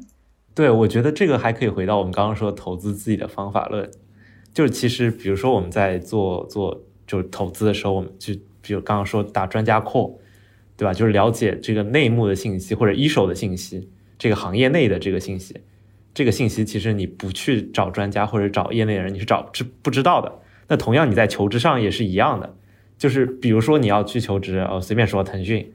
[0.55, 3.91] 对，我觉得这个还可以回到我们刚刚说投资自己的方法论，
[4.55, 10.13] 就是其实比如说我们在做做就是投资的时候，我们就比如刚刚说打专家 call，，
[10.77, 10.95] 对吧？
[10.95, 13.89] 就是了解这个内幕的信息或者一手的信息。
[14.21, 15.57] 这个行业内的这个信息，
[16.13, 20.31] 这个信息其实你不去找专家或者找业内人，你是找知不知道的。
[20.69, 22.55] 那同样你在求职上也是一样的，
[22.99, 25.73] 就是比如说你要去求职，哦，随便说腾讯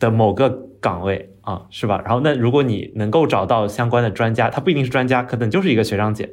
[0.00, 2.00] 的某个岗位啊，是吧？
[2.06, 6.30] 然后那如果你能够找到相关的专家，他不一定是专家，可能就是一个学长姐，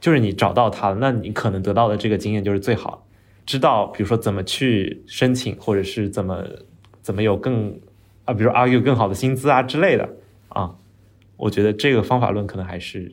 [0.00, 3.06] 就是你找到他了，那你可能得到的这个经验就是最好，
[3.46, 6.44] 知道比如说怎么去申请，或者是怎么
[7.02, 7.78] 怎么有更
[8.24, 10.08] 啊，比如 argue 更好的薪资啊之类的。
[10.56, 10.74] 啊，
[11.36, 13.12] 我觉得这个方法论可能还是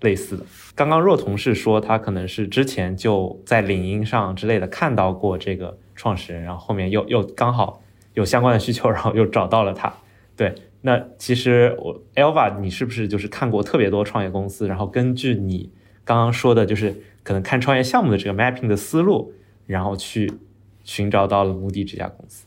[0.00, 0.44] 类似的。
[0.74, 7.82] 刚刚若彤是说他可能是之前就在领英上之类的看到过这个创始人，然后后面又又刚好
[8.14, 9.92] 有相关的需求，然后又找到了他。
[10.36, 15.70] 对，那其实我 Elva，你是不是就是看过特别多创业公司，然后根据你
[16.04, 19.32] 刚刚说的，就是可能看创业项目的这个 mapping 的思路，
[19.66, 20.32] 然后去
[20.82, 22.44] 寻找到了目的这家公司？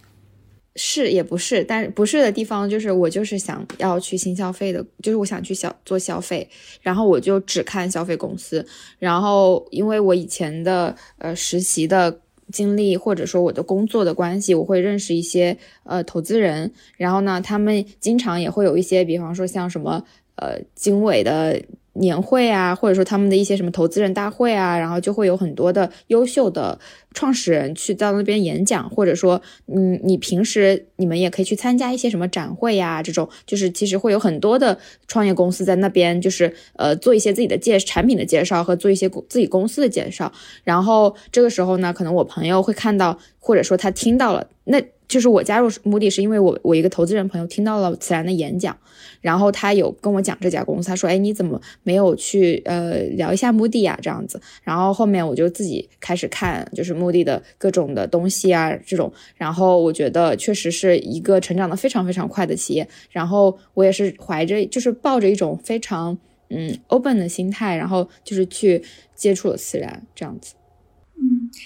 [0.75, 6.47] 是也不是，但不是的地方就是我就是想要去新消费的，就是我想去消做消费，
[6.81, 8.65] 然后我就只看消费公司，
[8.99, 12.19] 然后因为我以前的呃实习的
[12.51, 20.03] 经历或者说我的工作的关系，我会认识一些呃投资人，然后呢，他们经常也会有一些，比方说像什么
[20.35, 21.61] 呃经纬的。
[21.95, 26.77] 年会啊，或者说他们的一些什么投资人大会啊，然后就会有很多的优秀的
[27.13, 34.77] 创始人去到那边演讲，或者说，嗯，你平时你们也可以去参加一些什么展会呀，这种就是其实会有很多的
[35.07, 40.31] 创业公司在那边，就是呃做一些自己的介产品的介绍和做一些自己公司的介绍，
[40.63, 44.81] 然后这个时候呢，可能我朋友会看到，或者说他听到了，那。
[45.07, 48.75] 就是我加入目的是因为我我一个投资人朋友听到了此然的演讲，
[49.21, 53.97] 然后他有跟我讲这家公司，他说，哎，你怎么没有去呃聊一下目的啊？
[54.01, 66.17] 这样子，然后后面我就自己开始看，就是目的的各种的东西啊，这种，然后我觉得确实是一个成长的非常非常快的企业，然后我也是怀着就是抱着一种非常
[66.49, 70.53] 嗯 open 的心态，然后就是去接触了自然这样子。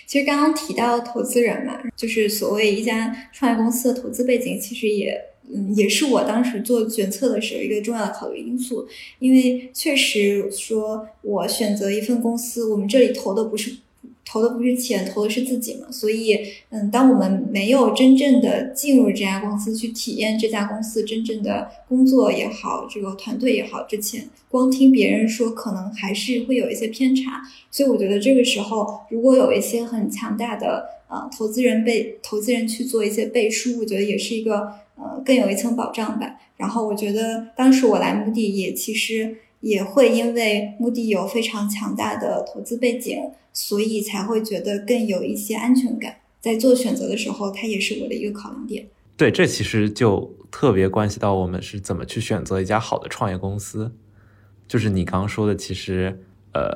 [0.06, 5.20] 其实刚刚提到投资人嘛，就是所谓一家创业公司的投资背景，其实也
[5.52, 8.88] 嗯也是我当时做决策的时候一个重要的考虑因素。
[9.20, 13.78] 因为确实说，我选择一份公司，我们这里投的不是。
[14.26, 15.92] 投的不是钱，投的是自己嘛。
[15.92, 16.38] 所以，
[16.70, 27.42] 嗯，当我们没有真正的进入这家公司去体验这家公司真正的工作也好，这个团队也好之前，光听别人说，可能还是会有一些偏差。
[27.72, 36.36] 所以，我觉得这个时候，如果有一些很强大的呃投资人被投资人去做一些背书，我觉得也是一个呃更有一层保障吧。
[36.58, 43.18] 然后，我觉得当时我来目的也其实也会因为目的有非常强大的投资背景。
[43.52, 48.88] 所以才会觉得更有一些安全感，在做选择的时候，它也是我的一个考量点。
[49.18, 53.92] 对，这其实就特别关系到我们是怎么去选择一家好的创业公司。
[54.68, 56.22] 就是你刚刚说的，其实，
[56.54, 56.72] 呃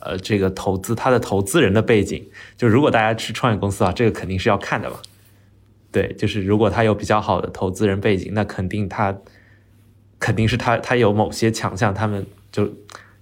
[0.00, 4.96] 呃，这个投资它的投资人的背景，就如果大家去创业公司啊，这个肯定是要看的嘛。
[5.92, 9.16] 对，就是如果他有比较好的投资人背景，那肯定他
[10.18, 12.68] 肯定是他他有某些强项，他们就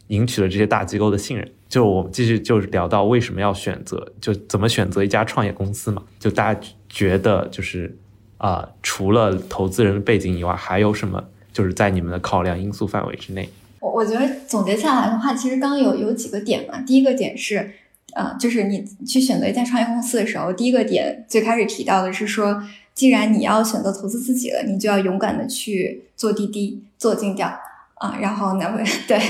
[0.09, 1.51] 赢取了这些大机构的信任。
[1.69, 6.03] 就我们继续就是聊到为什么要选择，就怎么选择一家创业公司嘛？
[6.21, 7.97] 就大家觉得就是
[8.39, 13.49] 啊，除了投资人的背景以外，还有什么就是在你们的考量因素范围之内？
[13.81, 16.81] 我我觉得总结下来的话，其实刚刚有有几个点嘛。
[16.83, 17.73] 第一个点是，
[18.15, 22.63] 呃，就是你去选择一家创业公司的时候，第一个点最开始提到的是说，
[22.95, 27.49] 既然你要选择投资自己了，你就要勇敢的去做滴滴、做尽调
[27.95, 28.17] 啊。
[28.21, 28.75] 然后呢，
[29.09, 29.21] 对，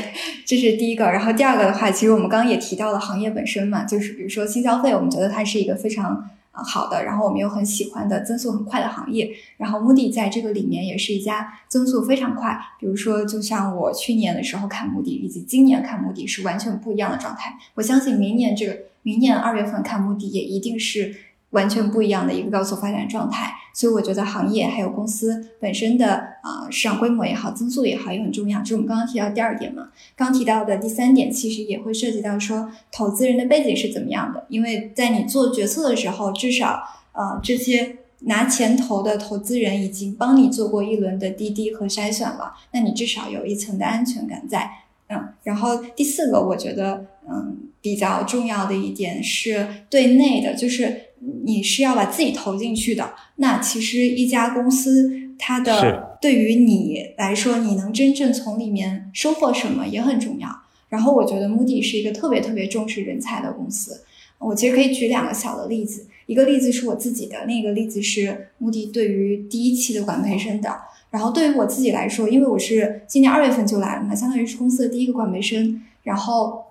[0.44, 1.04] 这是第一个。
[1.04, 6.30] 然后第二个的话，其实我们刚刚也提到了行业本身嘛，就是比如说新消费，我们觉得它是一个非常。
[6.58, 12.58] 好的，然后我们又很喜欢的增速很快的行业，然后 Moody 在这个里面也是一家增速非常快。
[12.80, 17.58] 比如说，就像我去年的时候看目的以及今年看目的是完全不一样的状态。
[17.74, 21.14] 我相信明年这个明年二月份看目的也一定是。
[21.50, 28.58] 完全不一样的一个高速发展状态，所以我觉得行业还有公司本身的啊市场规模也好，增速也好也很重要。
[28.60, 29.88] 这是我们刚刚提到第二点嘛。
[30.16, 34.44] 刚提到的第三点，其实也会涉及到说投资人的背景是怎么样的。
[34.48, 36.82] 因为在你做决策的时候，至少
[37.12, 44.68] 呃这些拿钱投的投资人已经帮你做过一轮的滴滴和筛选了，那你至少有一层的安全感在。
[45.08, 51.02] 嗯，然后第四个，我觉得嗯比较重要的一点是对内的，就是。
[51.44, 60.48] 你是要把自己投进去的，那其实一家公司它的对于你来说，你能真正从里面收获什么也很重要。
[60.88, 64.02] 然后我觉得 Moody 是一个特别特别重视人才的公司。
[64.38, 70.70] 我其实可以举两个小的例子，一个例子是我自己的，另一个例子是 Moody 对于第一期的管培生的。
[71.10, 76.65] 然后对于我自己来说，因为我是今年二月份就来了嘛，相当于是公司的第一个管培生，然后。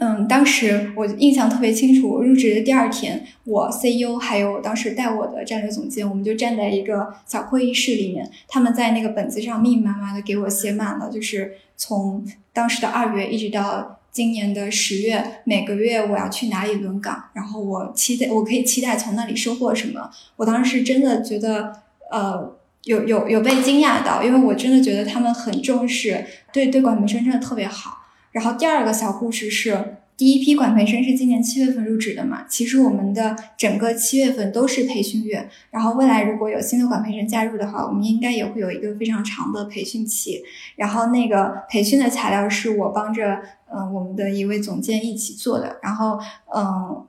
[0.00, 12.22] 嗯，当时我印象特别清楚，我入职的第二天，我 CEO 还有当时带我的战略总监，我们就站在一个小会议室里面，他们在那个本子上密密麻麻的给我写满了，就是从
[12.52, 20.10] 当时的二月一直到今年的十月，每个月我要去哪里轮岗，然后我期待我可以期待从那里收获什么。
[20.36, 21.72] 我当时真的觉得，
[22.10, 27.97] 呃，有有有被惊讶到，因为我真的觉得他们很重视，对对管培生真的特别好。
[28.32, 32.44] 然后第二个小故事是，第一批管培生是今年七月份入职的嘛？
[32.48, 35.48] 其实我们的整个七月份都是培训月。
[35.70, 40.42] 然后未来如果有新的管培生加入的话，我们应该也会有一个非常长的培训期。
[40.76, 43.40] 然后那个培训的材料是我帮着
[43.72, 45.78] 嗯我们的一位总监一起做的。
[45.82, 46.18] 然后
[46.54, 47.06] 嗯，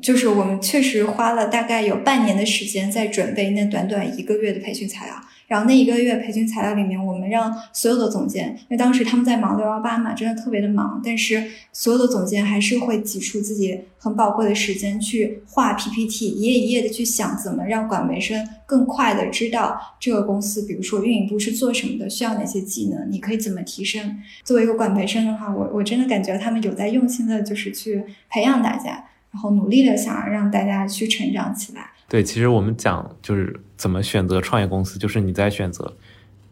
[0.00, 5.14] 就是我们确实花了大概有半年的时间在准备那短短一个月的培训材料。
[5.48, 11.42] 然后那一个月培训材料里面，我们让所有的总监，因为当时他们在忙六幺八嘛，真的特别的忙，但是
[11.72, 24.18] 所有的总监还是会挤出自己很宝贵的时间去画 PPT，一页一页的去想怎么让管培生更快的知道这个公司，比如说运营部是做什么的，需要哪些技能，你可以怎么提升。
[24.44, 31.92] 作为一个管培生的话，我我真的感觉他们有在用心的，就是去培养大家，然后努力的想要让大家去成长起来。
[32.08, 35.94] 对，其实我们讲就是怎么选择创业公司，就是你在选择，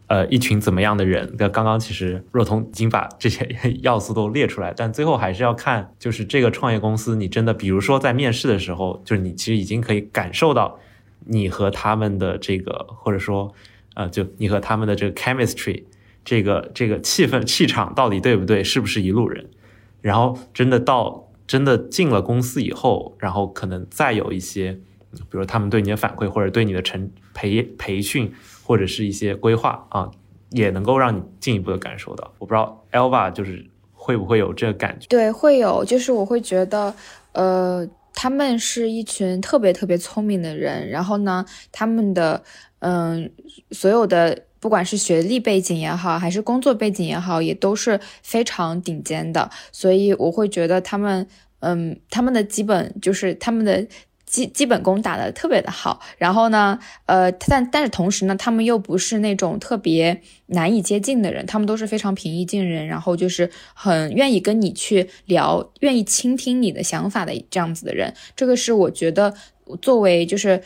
[0.05, 1.33] 呃，一群怎么样的人。
[1.39, 3.49] 那刚刚其实若彤已经把这些
[3.81, 10.79] 要素都列出来，但最后还是要看，就是这个创业公司，你真的，比如说在面试的时候，就是你其实已经可以感受到
[11.25, 13.51] 你和他们的这个，或者说，
[13.95, 15.85] 呃，就你和他们的这个 chemistry，
[16.23, 19.47] 这个这个气氛气场到底对不对，是不是一路人？
[20.01, 24.77] 然后真的到真的进了公司以后，然后可能再有一些。
[25.11, 28.31] 比如他们对你的反馈，或者对你的成培培训，
[28.63, 30.11] 或者是一些规划啊，
[30.51, 32.33] 也能够让你进一步的感受到。
[32.39, 35.07] 我不知道 Elva 就是会不会有这个感觉？
[35.07, 36.93] 对，会有，就是我会觉得，
[37.31, 42.43] 呃，他们是一群特别特别聪明的人，然后呢，他们的
[42.79, 43.31] 嗯，
[43.71, 51.27] 所有的不管是学历背景也好，还是工作背景也好，也都是非常顶尖的，所以我会觉得他们，
[51.59, 53.87] 嗯，他们的基本就是他们的。
[54.37, 56.77] 基基本功打得特别的好，然后呢，
[57.07, 68.13] 呃，但但是同时呢，他们又不是那种特别难以接近的人，他们都是非常平易近人，然后就是很愿意跟你去聊，愿意倾听你的想法的这样子的人。
[68.35, 69.33] 这个是我觉得
[69.81, 70.61] 作为就是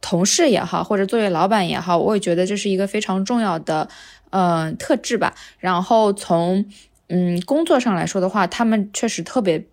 [0.00, 3.88] 同事也好，或者作为老板也好，我也觉得这是一个非常重要的
[4.30, 5.34] 嗯特质吧。
[5.58, 6.64] 然后从
[7.08, 9.66] 嗯工作上来说的话，他们确实特别。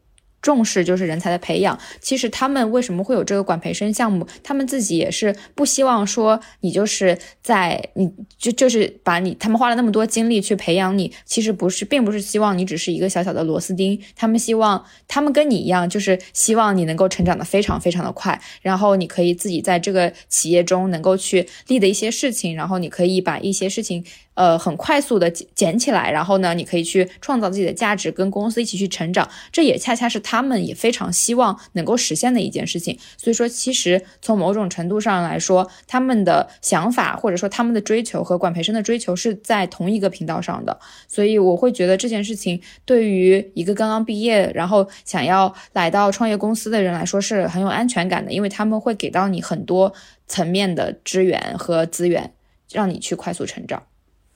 [0.44, 1.80] 重视就是人才的培养。
[2.00, 4.28] 其实他们为什么会有这个管培生项目？
[4.44, 14.00] 他们自己也是不希望说你就是在你就就是把你他们花了那么多精力去培养你，其实不是，并不是希望你只是一个小小的螺丝钉。
[14.16, 24.04] 他们希望他们跟你一样，就是希望你能够成长的非常非常的快，然后你可以自己在这个企业中能够去立的一些事情，然后你可以把一些事情
[24.36, 29.30] 呃，很快速的捡起来，然后呢，你可以去创造自己的价值，跟公司一起去成长。
[29.52, 32.98] 这也恰恰是他们也非常希望能够实现的一件事情。
[33.18, 40.80] 所以说，其实从某种程度上来说，他们的想法或者说他们的追求和管培生的追求是在同一个频道上的。
[41.08, 49.94] 所以我会觉得这件事情对于一个刚刚毕业然后想要来到创业公司的人来说是很有安全感的，因为他们会给到你很多
[50.28, 52.34] 层面的支援和资源，
[52.72, 53.84] 让你去快速成长。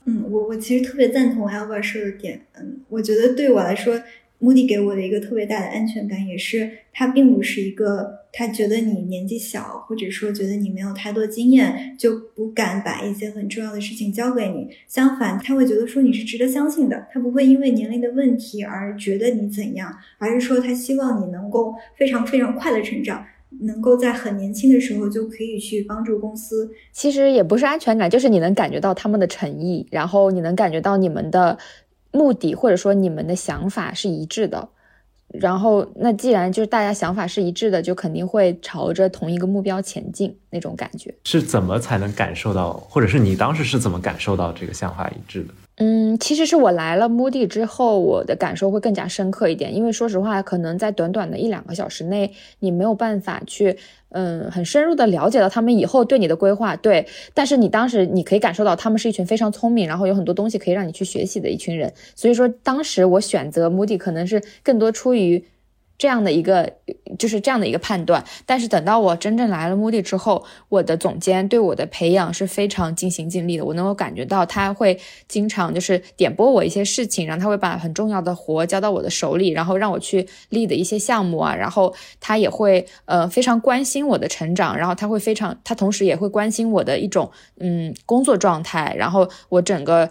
[0.07, 2.41] 嗯，我我其实特别赞同 Alba 说的点。
[2.57, 4.01] 嗯，我觉得对我来说
[4.39, 14.69] 目的给我的一个特别大的安全感，也是他并不是一个他觉得你年纪小，或者说觉得你没有太多经验，就不敢把一些很重要的事情交给你。
[14.87, 23.25] 相反，他会觉得说你是值得相信的，他不会因为年龄的问题而觉得你怎样，而是说他希望你能够非常非常快的成长。
[23.61, 31.57] 能够在很年轻的时候就可以去帮助公司，其实也不是安全感，就是你能感觉到他们的诚意，然后你能感觉到你们的
[32.11, 34.69] 目的或者说你们的想法是一致的，
[35.29, 41.13] 然后那既然就是大家想法是一致的，就肯定会朝着同一个目标前进那种感觉。
[41.23, 45.53] 是怎么才能感受到，或者是你当时是怎么感受到这个想法一致的？
[45.79, 49.75] 嗯，其实是我来了目的之后，我的感受会更加深刻一点。
[49.75, 53.77] 因为说实话，可能在短短的一两个小时内，你没有办法去，
[54.09, 56.75] 嗯，很深入的了解到他们以后对你的规划。
[56.75, 57.05] 对，
[57.35, 61.93] 但是你当时你可以感受到，他们是一群非常聪明，然后有很多东西可以让你去学习的一群人。
[62.15, 65.43] 所以说，当时我选择目的可能是更多出于。
[65.97, 66.71] 这样的一个
[67.17, 73.65] 就是这样的一个判断，但是等到我真正来了目的之后，我的总监对我的培养是非常尽心尽力的。
[73.65, 90.07] 我能够感觉到他会经常就是点拨我一些事情，然后他会把很重要的活交到我的手里，然后让我去立的一些项目啊，然后他也会呃非常关心我的成长，然后他会非常他同时也会关心我的一种嗯工作状态，然后我整个。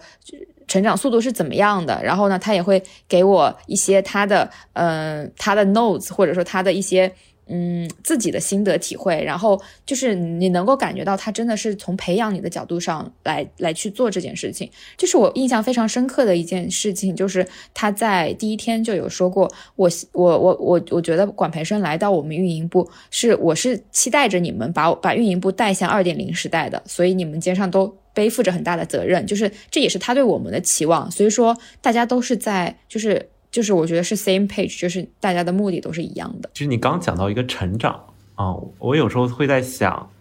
[0.67, 1.99] 成长速度是怎么样的？
[2.03, 7.11] 然后呢，他也会给我一些他的，嗯，他的 notes，或者说他的一些，
[7.47, 9.23] 嗯，自己的心得体会。
[9.23, 14.69] 然后就是你能够感觉到他真的是从培养你的角度上来来去做这件事情。
[14.97, 27.97] 就是我印象非常深刻的一件事情，就是他在第一天就有说过，我我我我我觉得管培生来到我们运营部是我是期待着你们把把运营部带向二点零时代的，所以你们肩上都。
[28.17, 36.49] 背负着很大的责任，就是这也是他对我们的期望，所以说大家都是在，就是就是我觉得是 same page，就是大家的目的都是一样的。
[36.53, 37.99] 其实你刚讲到一个成长
[38.35, 40.11] 啊，我有时候会在想，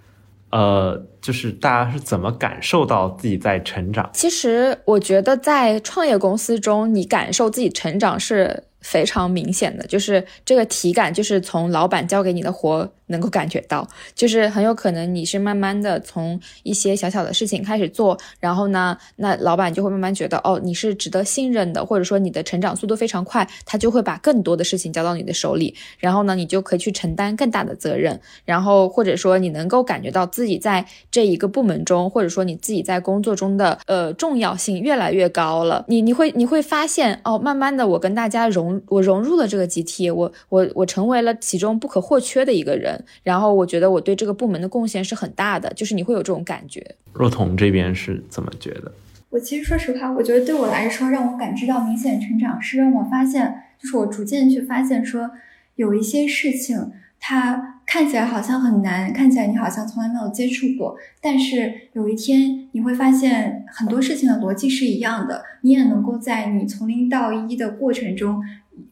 [0.49, 4.09] 呃，就是大家是怎么感受到自己在成长？
[4.15, 12.89] 其实我觉得在创业公司中，你感受自己成长是非常明显的，就是这个体感，就是从老板交给你的活。
[13.09, 43.03] 能够感觉到，就是很有可能你是慢慢的从一些小小的事情开始做，然后呢，那老板就会慢慢觉得，哦，你是值得信任的，或者说你的成长速度非常快，他就会把更多的事情交到你的手里，然后呢，你就可以去承担更大的责任，然后或者说你能够感觉到自己在这一个部门中，或者说你自己在工作中的呃重要性越来越高了，你你会你会发现，哦，慢慢的我跟大家融我融入了这个集体，我我我成为了其中不可或缺的一个人。
[43.23, 46.95] 然后我觉得我对这个部门的贡献是很大的，就是你会有这种感觉。
[47.13, 48.93] 若彤这边是怎么觉得？
[49.31, 55.31] 我其实说实话，我觉得对我来说，让我感知到明显成长，是让我发现，就是我逐渐去发现说，
[55.75, 68.43] 有一些事情它看起来好像很难，看起来你好像从来没有接触过，但是有一天你会发现很多事情的逻辑是一样的，你也能够在你从零到一的过程中，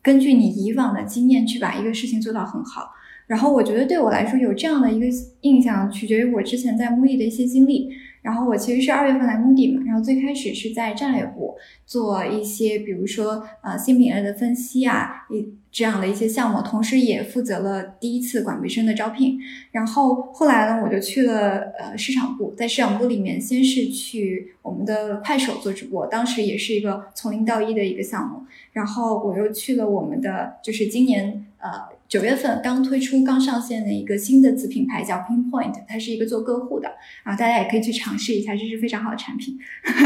[0.02, 2.90] 根据你以往的经验去把一个事情做到很好。
[3.26, 5.06] 然后我觉得对我来说有这样的一个
[5.40, 7.90] 印象，取决于我之前在目的的一些经历。
[8.24, 11.54] 然后我其实是二月份来工地嘛，然后最开始是在战略部
[11.84, 19.38] 做一些，比如说呃新品类的分析啊，一这样的一些项目，同时也负责了第一次管培生的招聘。
[19.72, 28.40] 然后后来呢，我就去了呃市场部，在市场部里面先是去我们的快手做直播，当时也是一个从零到一的一个项目。
[28.72, 31.93] 然后我又去了我们的，就是今年呃。
[32.08, 36.88] 九月份刚推出、刚上线的一个新的子品牌叫 Pinpoint，它是一个做客户的，
[37.24, 39.58] 然后大家也可以去尝试一下，这是非常好的产品。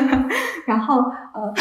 [0.67, 1.01] 然后
[1.35, 1.53] 呃，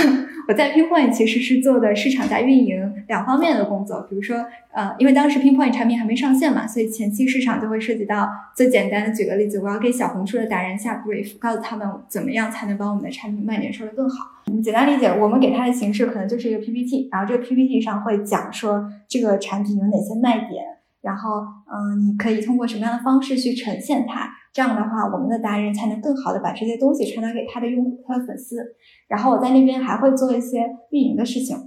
[0.48, 14.37] 我在 Pinpoint 其实是做的市场加运营两方面的工作，比如说呃，因为当时 Pinpoint 产品还没上线嘛，所以前期市场就会涉及到最简单的，举个例子，我要给小红书的达人下 brief，告诉他们怎么样才能把我们的产品卖点说得更好。
[14.50, 20.64] 你简单理解，我们给它的形式可能就是一个 PPT，然后这个 PPT 上会讲说这个产品有哪些卖点，
[21.02, 24.30] 然后嗯，你可以通过什么样的方式去呈现它？
[24.54, 28.56] 这样的话，我们的达人才能更好的把这些东西传达给他的用户、他的粉丝。
[29.08, 31.58] 然后我在那边还会做一些运营的事情，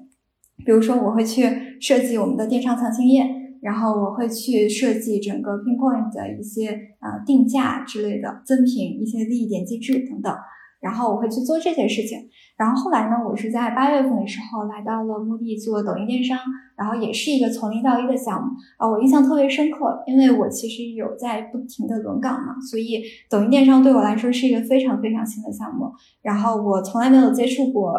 [0.65, 3.25] 比如说我会去设计我们的电商详情页，
[3.61, 6.71] 然后我会去设计整个 Pinpoint 的一些
[7.01, 10.35] 呃定价之类的赠品、一些利益点机制等等。
[10.81, 12.19] 然后我会去做这些事情。
[12.57, 16.39] 然后后来呢，我是在八月份的时候来到了目的做抖音电商，
[16.77, 25.91] 然后也是一个从零到一的项目啊，我印象特别深刻，因为我其实有在不停的轮岗嘛，所以抖音电商对我来说是一个非常非常新的项目。
[26.21, 27.95] 然后我从来没有接触过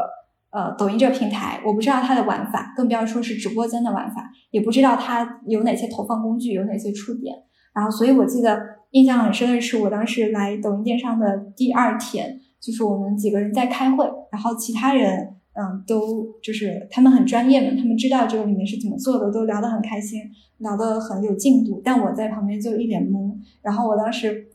[0.52, 7.36] 呃抖音这个平台，我不知道它的玩法，更不要说是直播间的玩法，也不知道它有哪些投放工具，有哪些触点。
[7.74, 8.62] 然后，所以我记得
[8.92, 12.40] 印象很深的是，我当时来抖音电商的第二天。
[12.62, 20.22] 就是我们几个人在开会，然后其他人，嗯，都就是他们很专业嘛，他们知道这个里面是怎么做的，都聊得很开心，
[20.60, 21.82] 聊得很有进度。
[21.84, 23.34] 但我在旁边就一脸懵，
[23.64, 24.46] 然后我当时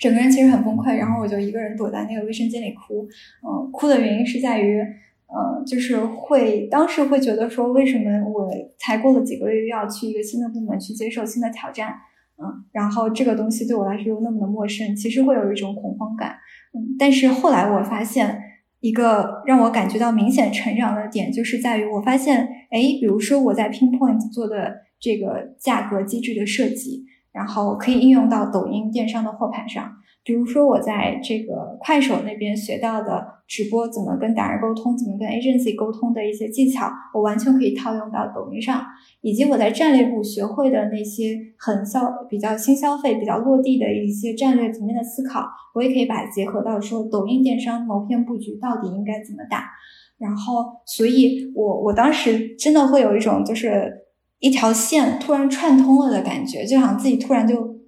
[0.00, 3.08] 整个人其实很崩溃，然后我就一个人躲在那个卫生间里哭。
[3.42, 8.48] 嗯，哭的原因是在于，嗯，就是会当时会觉得说，为什么我
[8.78, 11.94] 才过了几个月要去一个新的部门去接受新的挑战？
[12.42, 16.36] 嗯，然后这个东西对我来说又那么的陌生，其实会有一种恐慌感。
[16.72, 18.40] 嗯，但是后来我发现
[18.80, 29.92] 一个让我感觉到明显成长的点，就是在于我发现，哎，比如说我在 Pinpoint 做的这个价格机制的设计，然后可以应用到抖音电商的货盘上。
[30.22, 38.84] 比如说我在这个快手那边学到的直播怎么跟达人沟通，怎么跟 agency 沟通的一些技巧，我完全可以套用到抖音上。
[39.22, 49.70] 以及我在战略部学会的那些很消比较新消费、比较落地的一些战略层面的思考，我也可以把它结合到说抖音电商谋篇布局到底应该怎么打。
[50.18, 54.06] 然后，所以我我当时真的会有一种就是
[54.38, 57.78] 一条线突然串通了的感觉，就好像自己突然就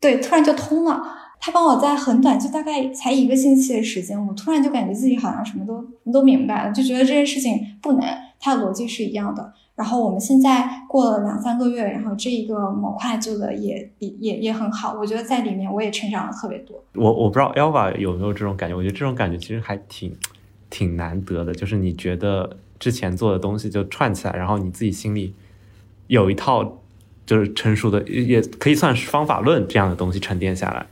[0.00, 1.02] 对突然就通了。
[1.44, 9.52] 他帮我在很短，就大概才一个星期的时间，我突然就感觉自己好像什么都都明白了，就觉得这件事情不难，它的逻辑是一样的。
[9.74, 16.80] 然后我们现在过了两三个月，然后这一个模块做的也也也很好，我觉得在里面我也成长了特别多。
[16.94, 20.16] 我我不知道 Elva 有没有这种感觉，我觉得这种感觉其实还挺
[20.70, 25.34] 挺难得的，就是你觉得之前做的东西就串起来，然后你自己心里
[26.06, 26.78] 有一套
[27.26, 30.86] 就是成熟的，也可以算是方法论这样的东西沉淀下来。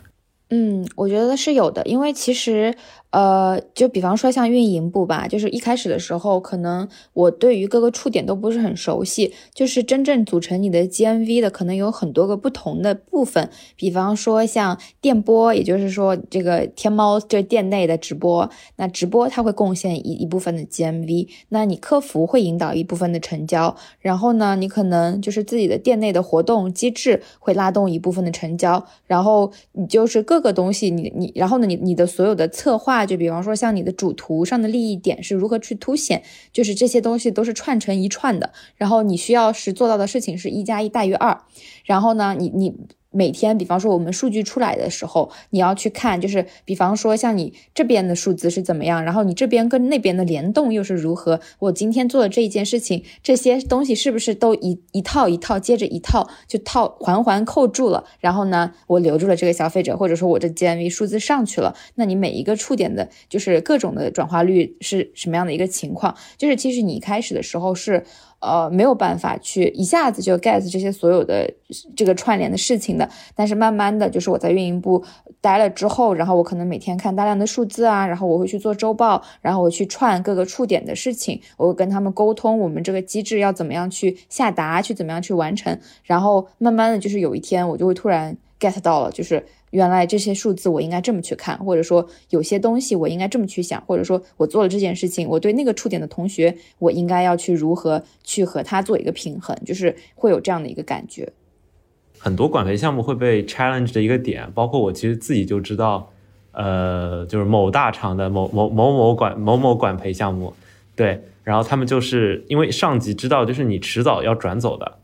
[0.51, 2.75] 嗯，我觉得是有的，因为其实。
[3.11, 13.51] 呃，就比方说像运营部吧，就是一开始的时候，可能我对于各个触点都不是很熟悉，就是真正组成你的 GMV 的，可能有很多个不同的部分。
[13.75, 33.00] 比方说像电波，也就是说这个天猫这店内的直播，那直播它会贡献一一部分的 GMV，那你客服会引导一部分的成交，然后呢，你可能就是自己的店内的活动机制会拉动一部分的成交，然后你就是各个东西，你你，然后呢，你你的所有的策划。
[33.05, 36.23] 就比方说，像你的主图上的利益点是如何去凸显，
[36.53, 38.53] 就是这些东西都是串成一串的。
[38.77, 41.41] 然后你需要是做到的事情是一加一大于二。
[41.85, 42.75] 然后呢，你你。
[43.11, 51.41] 每天，比方说我们数据出来的时候，你要去看，就是比方说像你这边的数字是怎么样，然后你这边跟那边的联动又是如何？
[51.59, 58.05] 我今天做的这一件事情，这些东西是不是都一一套一套接着一套就套环环扣住了？
[58.21, 66.17] 然后呢，我留住了这个消费者，或者说我这 GMV 数字上去了，那你每一个触点的，就是各种的转化率是什么样的一个情况？
[66.39, 68.05] 就是其实你一开始的时候是。
[68.41, 71.51] 呃，没有办法去一下子就 get 这些所有的
[71.95, 73.09] 这个串联的事情的。
[73.35, 75.05] 但是慢慢的就是我在运营部
[75.41, 85.79] 待了之后，然后我可能每天看大量的数字啊，然后我会去做周报，然后我去串各个触点的事情，我跟他们沟通我们这个机制要怎么样去下达，去怎么样去完成。
[86.03, 89.45] 然后慢慢的就是有一天我就会突然 get 到了，就是。
[89.71, 101.33] 原来这些数字我应该这么去看，或者说有些东西我应该这么去想，或者说我做了这件事情，我对那个触点的同学，我应该要去如何去和他做一个平衡，就是会有这样的一个感觉。
[102.19, 106.13] 很多管培项目会被 challenge 的一个点，包括我其实自己就知道，
[106.53, 110.53] 呃，就是某大厂的某某某某管某某管培项目，
[110.95, 114.99] 对，然后他们就是因为上级知道，就是你迟早要转走的，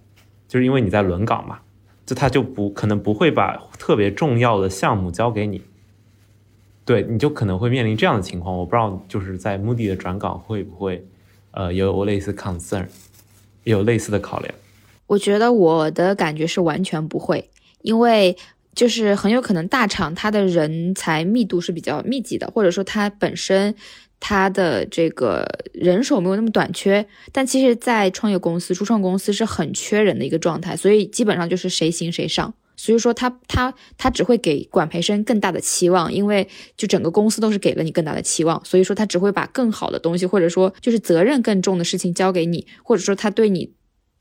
[0.47, 1.61] 就是因为你在轮岗嘛。
[2.07, 5.61] 就他就不可能不会把特别重要的项目交给你，
[6.85, 8.57] 对，你就可能会面临这样的情况。
[8.57, 11.05] 我不知道就是在目的的转岗会不会，
[11.51, 12.87] 呃，有类似 concern，
[13.65, 14.55] 有类似的考量。
[15.09, 17.51] 我觉得我的感觉是完全不会，
[17.83, 18.37] 因为
[18.75, 23.75] 就是很有可能大厂它的人才密度是比较密集的，或者说它本身
[24.19, 32.55] 他的这个人手没有那么短缺，但其实，在创业公司、初创公司是很缺人的一个状态，所以基本上就是谁行谁上。
[32.79, 36.47] 所以说他他他只会给管培生更大的期望，因为
[36.77, 43.73] 就整个公司都是给了你更大的期望，所以说他只会把更好的东西，或者说就是责任更重的事情交给你，或者说他对你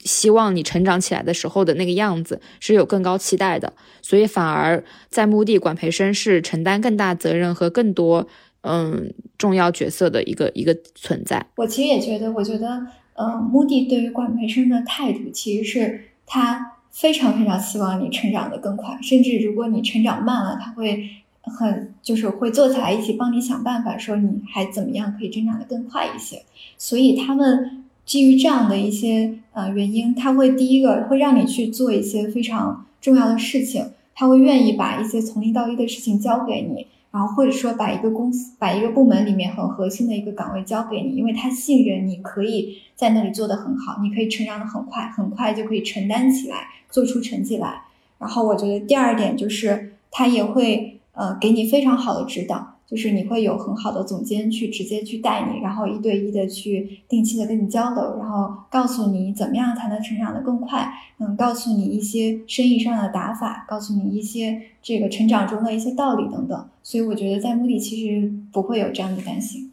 [0.06, 8.26] 希望你成长起来的时候的那个样子是有更高期待的，所以反而在目的管培生是承担更大责任和更多
[8.66, 11.46] 嗯重要角色的一个一个存在。
[11.56, 16.74] 我其实也觉得，我觉得呃，目的对于管培生的态度其实是他。
[16.96, 21.10] 非常非常希望你成长的更快，甚至如果你成长慢了，他会
[21.42, 26.44] 很就是会坐下来一起帮你想办法，说你还怎么样可以成长的更快一些。
[26.78, 36.88] 所以他们基于这样的一些呃原因，他会第一个会让你去做一些非常重要的事情，他会愿意把一些从零到一的事情交给你。
[37.16, 47.84] 然后或者说把一个公司、把一个部门里面很核心的一个岗位交给你，因为他信任你可以在那里做得很好，你可以成长的很快，很快就可以承担起来，做出成绩来。
[48.20, 52.75] 然后我觉得第二点就是他也会呃给你非常好的指导。
[52.88, 66.70] 就是你会有很好的总监去直接去带你，然后一对一的去定期的跟你交流，然后告诉你怎么样才能成长的更快，嗯，告诉你一些生意上的打法，告诉你一些这个成长中的一些道理等等。
[66.84, 69.72] 所以我觉得在目的其实不会有这样的担心。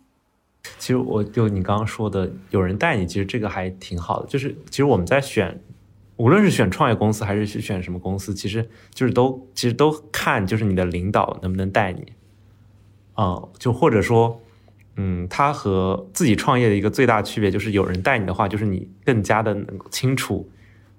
[0.78, 4.26] 其实我就你刚刚说的有人带你，其实这个还挺好的。
[4.26, 5.60] 就是其实我们在选，
[6.16, 12.04] 无论是选创业公司还是去选什么公司，其实就是都其实都看就是你的领导能不能带你。
[13.14, 14.40] 啊，就或者说，
[14.96, 20.50] 嗯，他和自己创业的一个最大区别就是有人带你的话，就是你更加的能够清楚，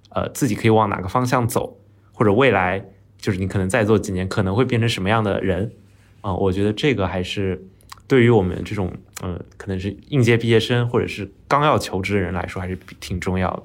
[0.10, 1.78] 呃，自己可以往哪个方向走，
[2.12, 2.86] 或者未来
[3.18, 5.72] 就是你可能再做几年可能会变成什么样的人，
[6.22, 7.66] 啊，我觉得这个还是
[8.08, 8.92] 对于我们这种，
[9.24, 13.64] 嗯，可能是应届毕业生或者是刚要求职的人来说，还是挺重要的。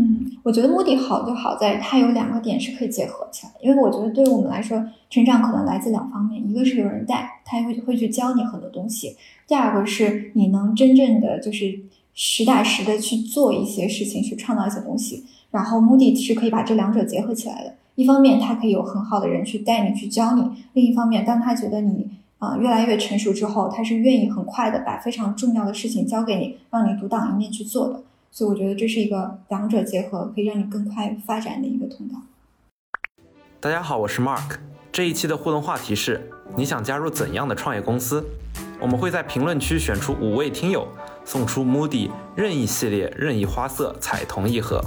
[0.00, 4.80] 嗯，我觉得目的好就好在它有两个点是可以结合起来，因为我觉得对于我们来说，
[5.10, 9.16] 成长可能来自两方面，一个是有人带，他会会去教你很多东西；
[9.48, 11.80] 第二个是你能真正的就是
[12.14, 15.24] 实打实的去做一些事情，去创造一些东西。
[15.50, 17.74] 然后目的是可以把这两者结合起来的。
[17.96, 20.42] 一方面，他可以有很好的人去带你去教你；
[20.74, 28.00] 另一方面，当他觉得你啊越来越成熟之后，他是愿意很快的把非常重要的事情交给你，让你独当一面去做的。
[28.30, 32.16] 所以我觉得这是一个两者结合，可以让你更快发展的一个通道。
[33.58, 34.58] 大家好，我是 Mark。
[34.92, 38.24] 这一期的互动话题是：你想加入怎样的创业公司？
[38.80, 40.86] 我们会在评论区选出五位听友，
[41.24, 44.80] 送出 Moody 任意系列任意花色彩瞳一盒。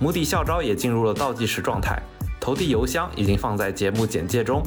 [0.00, 2.00] Moody 校招也进入了倒计时状态，
[2.40, 4.62] 投递邮箱已经放在节目简介中，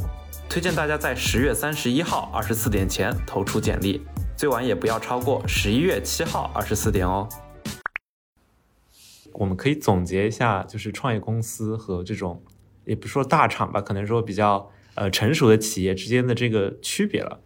[0.49, 4.01] 推荐大家在十月三十一号二十四点前投出简历，
[4.35, 7.27] 最晚也不要超过十一月七号二十四点哦。
[9.37, 12.41] 我们可以总结一下，就是创业公司和这种，
[12.85, 17.41] 也不说大厂吧，可能说比较呃成熟的企业之间的这个区别了。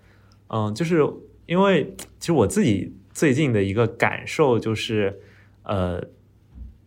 [0.47, 1.01] 嗯，就是
[1.45, 5.19] 因为其实我自己最近的一个感受就是，
[5.63, 6.01] 呃，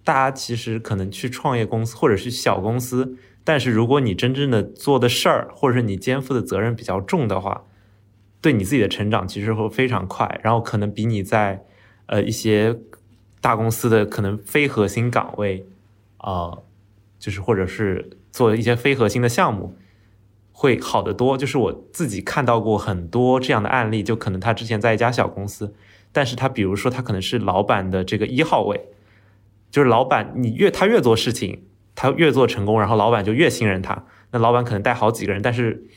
[0.04, 7.64] 大家其实可能去创业公司或者是小公司，但是如果你真正的做的事儿，或者是你肩负的责任比较重的话，
[8.40, 11.64] 对你自己的成长其实会非常快，然后可能比你在
[12.06, 12.78] 呃一些。
[13.42, 15.66] 大公司的可能非核心岗位，
[16.16, 16.56] 啊，
[17.18, 19.76] 就是或者是做一些非核心的项目，
[20.52, 21.36] 会好得多。
[21.36, 25.74] 就是我自己看到过很多这样的案例，就可能他之前在一家小公司，
[26.12, 28.88] 但是他比如说他可能是老板的这个一号位，
[29.70, 31.64] 就是老板你越他越做事情，
[31.94, 34.06] 他越做成功，然后老板就越信任他。
[34.30, 35.88] 那老板可能带好几个人，但是。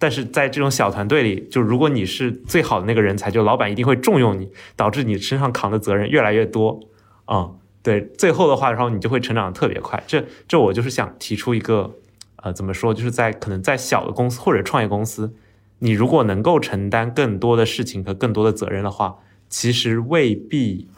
[0.00, 6.78] 但是在这种小团队里，就如果你是最好的那个人才，就老板一定会重用你，导致你身上扛的责任越来越多。
[7.24, 7.50] 啊，
[7.82, 10.00] 对，最后的话，然后你就会成长特别快。
[10.06, 11.96] 这这我就是想提出一个，
[12.36, 15.34] 呃，怎么说，就是在可能在小的公司或者创业公司，
[15.80, 19.16] 你如果能够承担更多的事情和更多的责任的话，
[19.48, 20.88] 其实未必，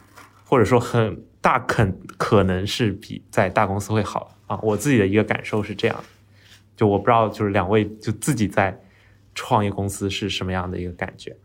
[0.45, 4.59] 或者说很大肯可能是比在大公司会好啊。
[4.61, 6.03] 我自己的一个感受是这样，
[6.77, 8.79] 就我不知道，就是两位就自己在。
[9.33, 11.35] 创业公司是什么样的一个感觉？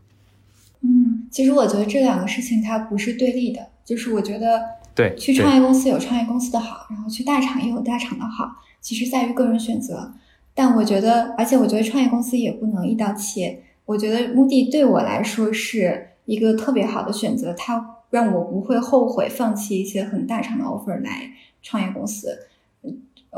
[0.83, 4.63] 嗯，其实我觉得这两个事情它不是对立的，就是我觉得
[4.95, 10.13] 对去创业公司有创业公司的好，然后去大厂也有大厂的好，其实在于个人选择。
[10.55, 13.63] 但我觉得，而且我觉得创业公司也不能一刀切。
[13.85, 21.31] 我觉得目的对我来说是一个特别好的选择，它让我不会后悔放弃一些很大厂的 offer 来
[21.63, 22.47] 创业公司。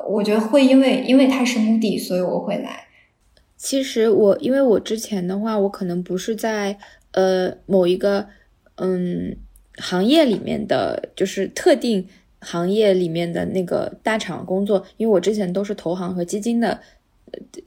[0.08, 2.87] 我觉得会因为因为它是目的，所以我会来。
[3.58, 6.78] 其实我因为我之前的话，我可能不是在
[7.10, 8.28] 呃某一个
[8.76, 9.36] 嗯
[9.76, 12.06] 行业里面的，就是特定
[12.40, 16.80] 行业里面的那个大厂工作，因为我之前都是投行和基金的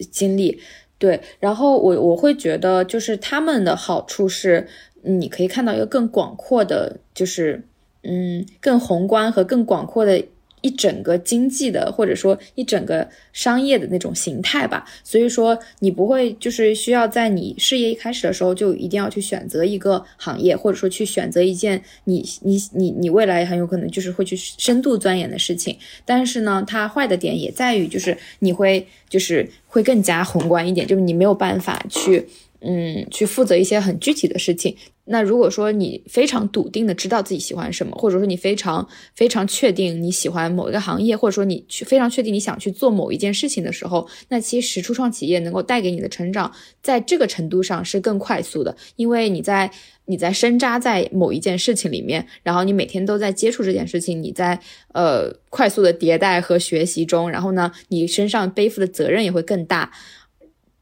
[0.10, 0.60] 经历。
[0.98, 4.68] 对，然后我我会觉得，就是他们的好处是，
[5.02, 7.64] 你可以看到一个更广阔的，就是
[8.04, 10.24] 嗯更宏观和更广阔的。
[10.62, 25.78] 一整个经济的，或者说一整个商业的那种形态吧，所以说你不会就是需要在你事业一开始的时候就一定要去选择一个行业，或者说去选择一件你你你你未来很有可能就是会去深度钻研的事情。
[26.06, 32.28] 但是呢，它坏的点也在于就是你会就是会更加宏观一点，就是你没有办法去。
[32.62, 34.76] 嗯，去负责一些很具体的事情。
[35.04, 46.50] 那如果说你非常笃定的知道自己喜欢什么，或者说你非常非常确定你喜欢某一个行业，或者说你去非常确定你想去做某一件事情的时候，那其实初创企业能够带给你的成长，
[46.84, 49.70] 在这个程度上是更快速的，因为你在
[50.06, 54.58] 你在深扎在某一件事情里面，然后你每天都在接触这件事情，你在
[54.94, 59.92] 呃快速的迭代和学习中，然后呢，你身上背负的责任也会更大。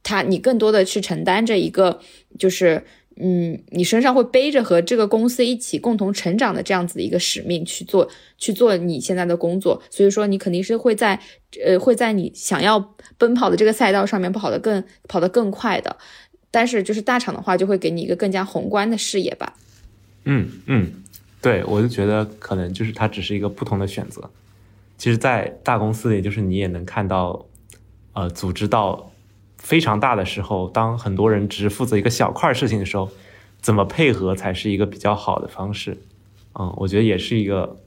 [0.09, 1.99] 他，你更多的去承担着一个，
[2.39, 2.83] 就是，
[3.17, 9.81] 嗯，你身上会背着和这个公司一起共同成长的这样子的一个使命去做，去做你现在的工作。
[9.91, 11.19] 所以说，你肯定是会在，
[11.63, 15.95] 呃，会在你想要奔跑的这个赛道上面跑得更跑得更快的。
[16.49, 19.53] 但是，就是大厂的话，就会给你一个更加宏观的视野吧。
[20.23, 20.91] 嗯嗯，
[21.41, 24.27] 对，我就觉得可能就是它只是一个不同的选择。
[24.97, 27.45] 其实，在大公司里，就是你也能看到，
[28.13, 29.08] 呃，组织到。
[29.69, 33.07] 非常大的时候，当很多人只负责一个小块事情的时候，
[33.61, 35.95] 怎么配合才是一个比较好的方式？
[36.59, 37.77] 嗯，我觉得也是一个，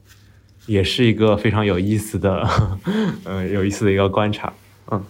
[0.65, 2.47] 也是一个非常有意思的，
[3.27, 4.53] 嗯，有意思的一个观察。
[4.89, 5.03] 嗯，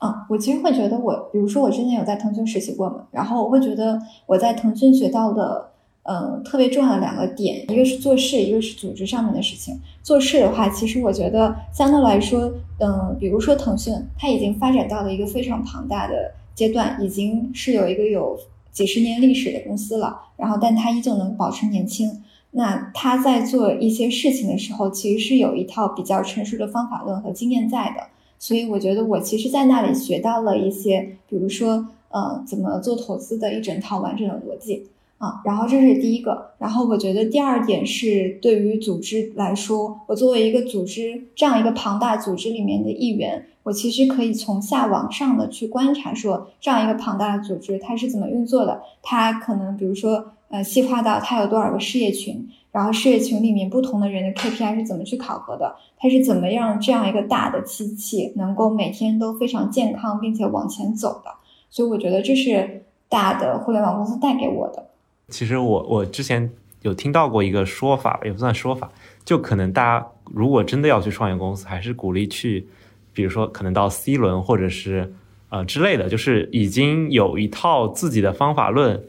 [0.00, 5.70] 嗯，我其实会觉得，我比如说我之前有在腾讯实习过嘛，然后我会觉得我在腾讯学到的。
[6.10, 9.78] 嗯，特别重要的两个点，一个是做事，一个是组织上面的事情。
[10.02, 18.38] 做事的话，其实我觉得相对来说，嗯，比如说腾讯，它已经发展到了一个非常庞大的阶段，已经是有一个有
[18.72, 20.18] 几十年历史的公司了。
[20.38, 22.22] 然后，但它依旧能保持年轻。
[22.52, 28.02] 那他在做一些事情的时候，其实是有一套比较成熟的方法论和经验在的。
[28.38, 34.86] 所以，我觉得我其实，在那里学到了一些，比如说，呃，怎么做投资的一整套完整的逻辑。
[35.18, 61.32] 啊，然后这是第一个，然后我觉得第二点是对于组织来说，我作为一个组织这样一个庞大组织里面的一员，我其实可以从下往上的去观察，说这样一个庞大的组织它是怎么运作的，它可能比如说呃细化到它有多少个事业群，然后事业群里面不同的人的 KPI 是怎么去考核的，它是怎么样这样一个大的机器能够每天都非常健康并且往前走的，
[61.68, 64.87] 所以我觉得这是大的互联网公司带给我的。
[65.28, 66.50] 其实我我之前
[66.82, 68.90] 有听到过一个说法，也不算说法，
[69.24, 72.66] 就可能大家如果真的要去创业公司，还是鼓励去，
[73.12, 75.12] 比如说可能到 C 轮或者是
[75.50, 79.02] 呃之类的，就是已经有一套自己的方法论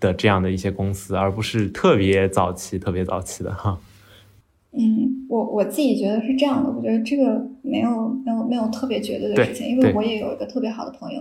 [0.00, 3.78] 的这样的一些公司，而不是特别早期、特别早期的哈。
[4.72, 11.20] 嗯，我我自己觉得是这样的，我觉得这个没有没有没有特别绝对的事情，因为我也有一个特别好的朋友，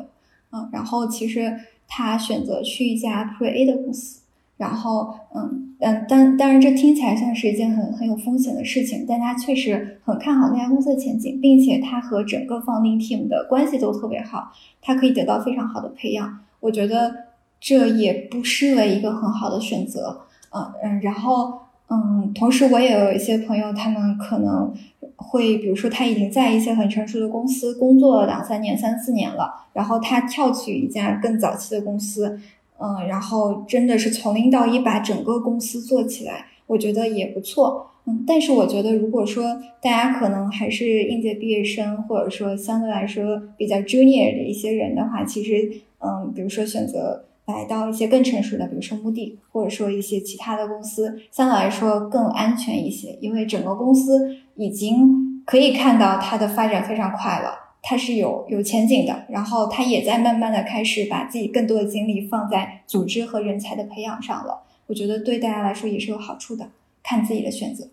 [0.52, 1.54] 嗯，然后其实
[1.88, 4.22] 他选择去一家 Pre A 的公司。
[4.58, 14.52] 然后，嗯嗯，当当然，这听起来像是一件很很有风险的事情，但他确实很看好那家公司的前景，并且他和整个 founding team 的关系都特别好，
[14.82, 16.40] 他可以得到非常好的培养。
[16.60, 17.14] 我觉得
[17.60, 20.22] 这也不失为一个很好的选择。
[20.50, 21.54] 嗯嗯，然后
[21.90, 24.74] 嗯，同时我也有一些朋友，他们可能
[25.16, 32.40] 会，比如说他已经在一些很成熟的公司工作了两三年、三四年了，然后他跳去一家更早期的公司。
[32.80, 37.92] 嗯，然后真的是从零到一把整个公司做起来，我觉得也不错。
[38.06, 39.44] 嗯，但是我觉得如果说
[39.82, 45.70] 大家可能还是应届毕业生，或者说相对来说比较 junior 的一些人的话，其实
[46.00, 57.67] 嗯，比如说选择来到一些更成熟的，比如说目的，或者说一些其他的公司，相对来说更安全一些，因为整个公司已经可以看到它的发展非常快了。
[57.90, 64.64] 它是有有前景的，然后它也在慢慢的开始把自己更多的精力放在组织和人才的培养上了。
[64.88, 66.70] 我觉得对大家来说也是有好处的，
[67.02, 67.88] 看自己的选择。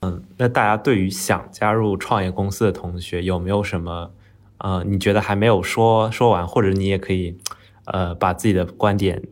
[0.00, 4.10] 嗯，那大家对于想加入创业公司的同学有没有什么，
[4.58, 7.38] 呃，你觉得还没有说说完，或者你也可以，
[7.84, 9.22] 呃，把自己的观点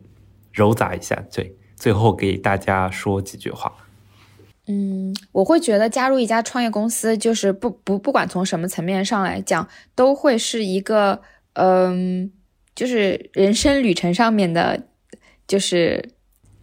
[0.53, 3.73] 揉杂一下，对，最后给大家说几句话。
[4.67, 11.21] 嗯，我会觉得加入一家创业公司，就是不不不管从什么层面上来讲，都会是一个
[11.53, 12.31] 嗯，
[12.73, 14.83] 就是人生旅程上面的，
[15.47, 16.14] 就是。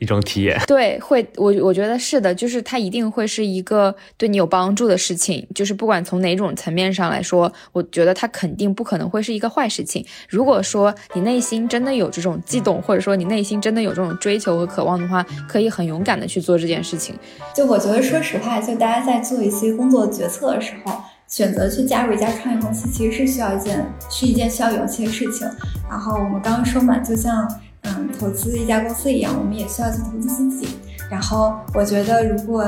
[0.03, 10.05] 一种体验，对，会我我觉得是的，就是它一定会是一个对你有帮助的事情，就是不管从哪种层面上来说，我觉得它肯定不可能会是一个坏事情。
[10.29, 17.15] 如果说你内心真的有这种悸动，或者说你内心真的有这种追求和渴望的话，可以很勇敢的去做这件事情。
[17.55, 25.49] 就我觉得，说实话，就大家在做一些工作决策的时候，选择去加入一家创业公司，其实是需要一件是一件需要勇气的事情。
[25.89, 27.49] 然后我们刚刚说嘛，就像。
[27.83, 30.77] 嗯，投资一家公司一样，我们也需要去投资自己。
[31.11, 32.65] 然后我觉得，如果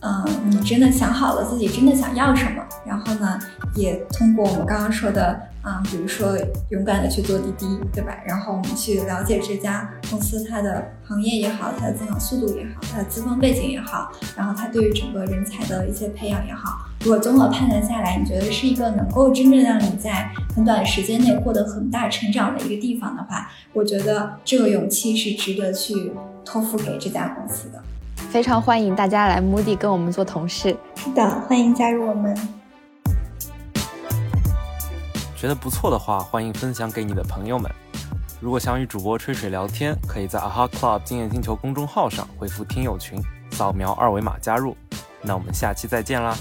[0.00, 3.38] 嗯你真的想好了自己真的想要什么，然后呢，
[3.74, 5.40] 也通过我们刚刚说的。
[5.66, 6.38] 啊，比如说
[6.68, 8.16] 勇敢的去做滴滴，对吧？
[8.24, 26.10] 然后我们去了解这家公司它的行业也好，它的增长速度也好，它的资方背景也好，然后它对于整个人才的一些培养也好，如果综合判断下来，你觉得是一个能够真正让你在很短的时间内获得很大成长的一个地方的话，我觉得这个勇气是值得去
[26.44, 27.80] 托付给这家公司的。
[28.28, 30.76] 非常欢迎大家来 Moody 跟我们做同事。
[30.96, 32.36] 是的，欢迎加入我们。
[35.36, 37.70] 觉得不错的话，欢迎分享给你的朋友们。
[38.40, 43.16] 如果想与主播吹水聊天，可以在 Aha Club 经验星球公众号上回复“听友群”，
[43.54, 44.76] 扫描二维码加入。
[45.22, 46.36] 那我们下期再见啦！